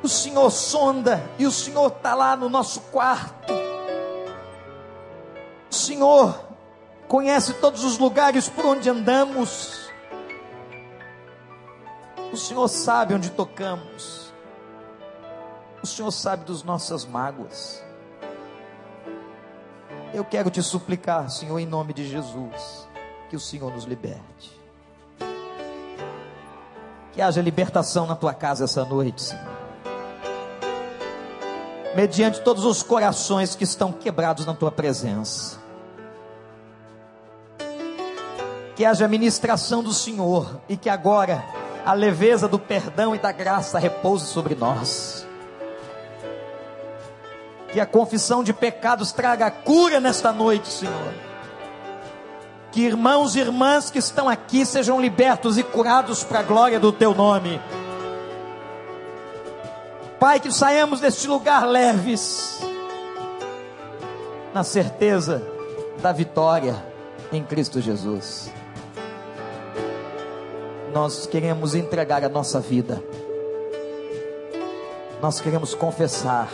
[0.04, 3.52] O Senhor sonda e o Senhor está lá no nosso quarto.
[5.68, 6.44] O Senhor
[7.08, 9.81] conhece todos os lugares por onde andamos.
[12.32, 14.32] O Senhor sabe onde tocamos.
[15.82, 17.84] O Senhor sabe das nossas mágoas.
[20.14, 22.88] Eu quero te suplicar, Senhor, em nome de Jesus
[23.28, 24.60] que o Senhor nos liberte.
[27.12, 29.52] Que haja libertação na tua casa essa noite, Senhor.
[31.94, 35.58] Mediante todos os corações que estão quebrados na tua presença.
[38.74, 41.44] Que haja ministração do Senhor e que agora
[41.84, 45.26] a leveza do perdão e da graça repouse sobre nós.
[47.72, 51.32] Que a confissão de pecados traga cura nesta noite, Senhor
[52.72, 56.90] que irmãos e irmãs que estão aqui sejam libertos e curados para a glória do
[56.90, 57.60] teu nome.
[60.18, 62.60] Pai, que saímos deste lugar leves,
[64.54, 65.46] na certeza
[66.00, 66.82] da vitória
[67.30, 68.50] em Cristo Jesus.
[70.92, 73.02] Nós queremos entregar a nossa vida,
[75.22, 76.52] nós queremos confessar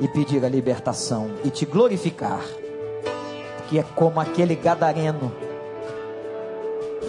[0.00, 2.42] e pedir a libertação e te glorificar
[3.68, 5.32] que é como aquele gadareno.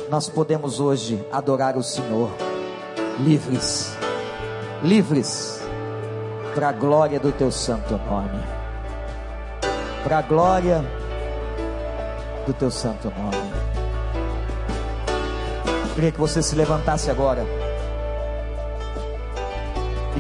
[0.10, 2.30] Nós podemos hoje adorar o Senhor,
[3.20, 3.96] livres,
[4.82, 5.60] livres,
[6.56, 8.42] para a glória do teu santo nome,
[10.04, 10.84] para a glória
[12.46, 13.63] do teu santo nome.
[15.96, 17.46] Queria que você se levantasse agora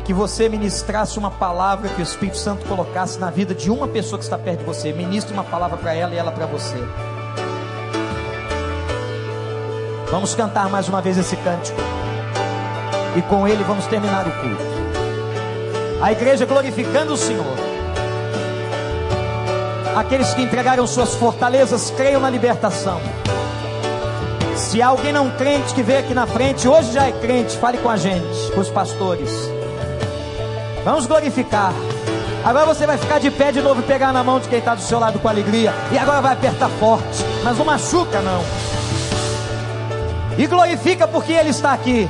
[0.03, 4.17] que você ministrasse uma palavra que o Espírito Santo colocasse na vida de uma pessoa
[4.17, 4.91] que está perto de você.
[4.91, 6.75] Ministre uma palavra para ela e ela para você.
[10.11, 11.79] Vamos cantar mais uma vez esse cântico.
[13.15, 14.63] E com ele vamos terminar o culto.
[16.01, 17.55] A igreja glorificando o Senhor.
[19.95, 22.99] Aqueles que entregaram suas fortalezas, creiam na libertação.
[24.73, 27.77] Se há alguém não crente que veio aqui na frente, hoje já é crente, fale
[27.77, 29.29] com a gente, com os pastores.
[30.83, 31.71] Vamos glorificar.
[32.43, 34.73] Agora você vai ficar de pé de novo e pegar na mão de quem está
[34.73, 35.71] do seu lado com alegria.
[35.91, 37.23] E agora vai apertar forte.
[37.43, 38.43] Mas não machuca, não.
[40.39, 42.09] E glorifica porque Ele está aqui.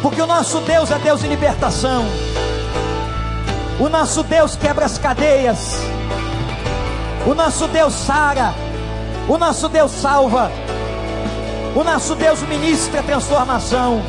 [0.00, 2.04] Porque o nosso Deus é Deus de libertação.
[3.80, 5.80] O nosso Deus quebra as cadeias.
[7.26, 8.54] O nosso Deus sara.
[9.28, 10.67] O nosso Deus salva.
[11.78, 14.02] O nosso Deus ministra transformação.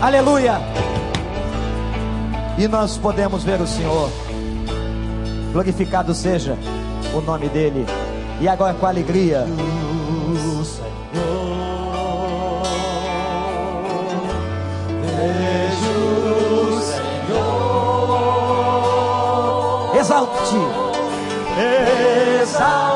[0.00, 0.58] Aleluia
[2.58, 4.10] e nós podemos ver o Senhor.
[5.52, 6.56] Glorificado seja
[7.14, 7.84] o nome dEle.
[8.40, 9.44] E agora com alegria.
[9.44, 10.86] O Senhor,
[16.80, 17.56] Senhor.
[19.98, 20.56] Exalte.
[22.42, 22.95] Exalta.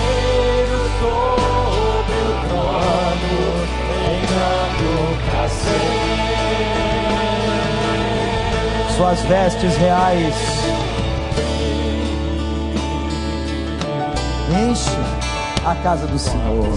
[9.01, 10.35] suas vestes reais.
[14.69, 14.91] Enche
[15.65, 16.67] a casa do Senhor.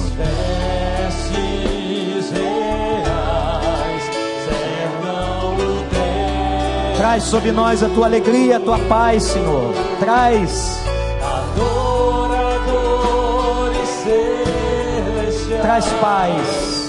[6.96, 9.74] Traz sobre nós a tua alegria, a tua paz, Senhor.
[10.00, 10.78] Traz.
[11.20, 12.64] Adoradores.
[15.60, 16.83] Traz paz.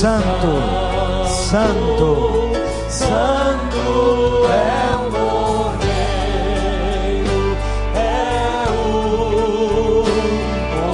[0.00, 2.56] Santo, Santo.
[2.88, 5.92] Santo é o Cordeiro,
[7.94, 10.04] é o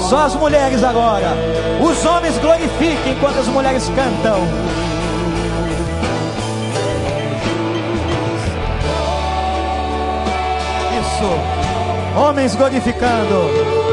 [0.01, 1.37] Só as mulheres agora.
[1.81, 4.41] Os homens glorifiquem enquanto as mulheres cantam.
[11.01, 11.31] Isso.
[12.19, 13.86] Homens glorificando.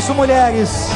[0.00, 0.88] Isso, mulheres.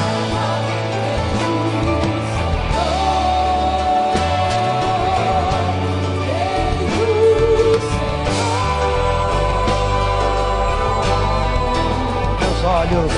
[12.41, 13.13] Meus olhos.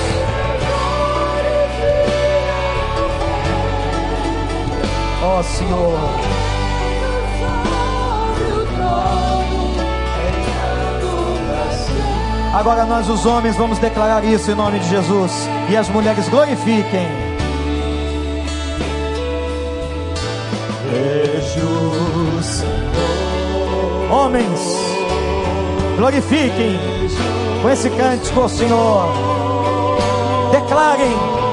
[5.23, 6.46] Ó Senhor.
[12.53, 15.31] Agora nós os homens vamos declarar isso em nome de Jesus.
[15.69, 17.27] E as mulheres glorifiquem.
[22.41, 22.67] Senhor.
[24.11, 24.59] Homens,
[25.97, 26.79] glorifiquem
[27.61, 29.09] com esse cântico, ao Senhor.
[30.51, 31.46] Declarem.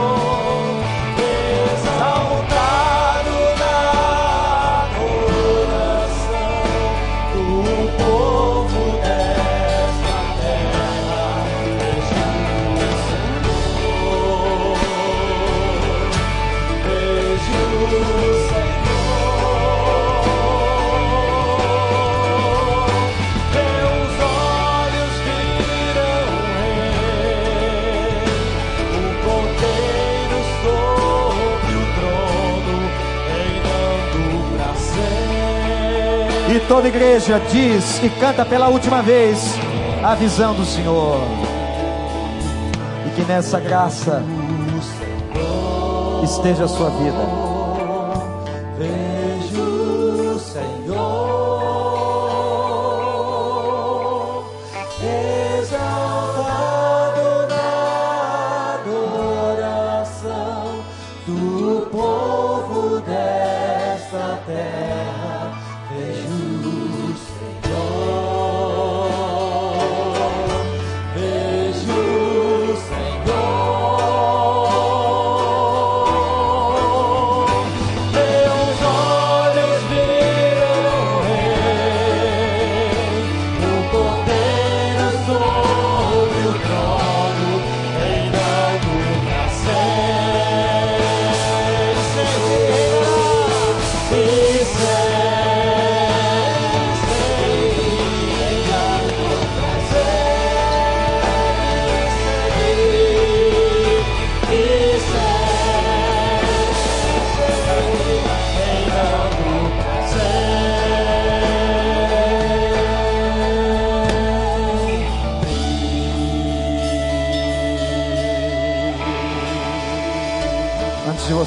[36.68, 39.54] Toda igreja diz e canta pela última vez
[40.02, 41.20] a visão do Senhor.
[43.06, 44.22] E que nessa graça
[46.22, 47.43] esteja a sua vida.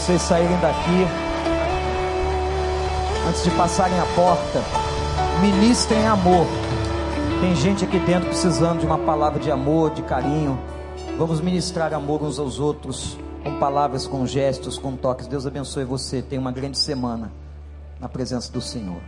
[0.07, 1.05] Vocês saírem daqui,
[3.27, 4.63] antes de passarem a porta,
[5.41, 6.47] ministrem amor.
[7.41, 10.57] Tem gente aqui dentro precisando de uma palavra de amor, de carinho.
[11.17, 15.27] Vamos ministrar amor uns aos outros, com palavras, com gestos, com toques.
[15.27, 16.21] Deus abençoe você.
[16.21, 17.29] Tenha uma grande semana
[17.99, 19.01] na presença do Senhor.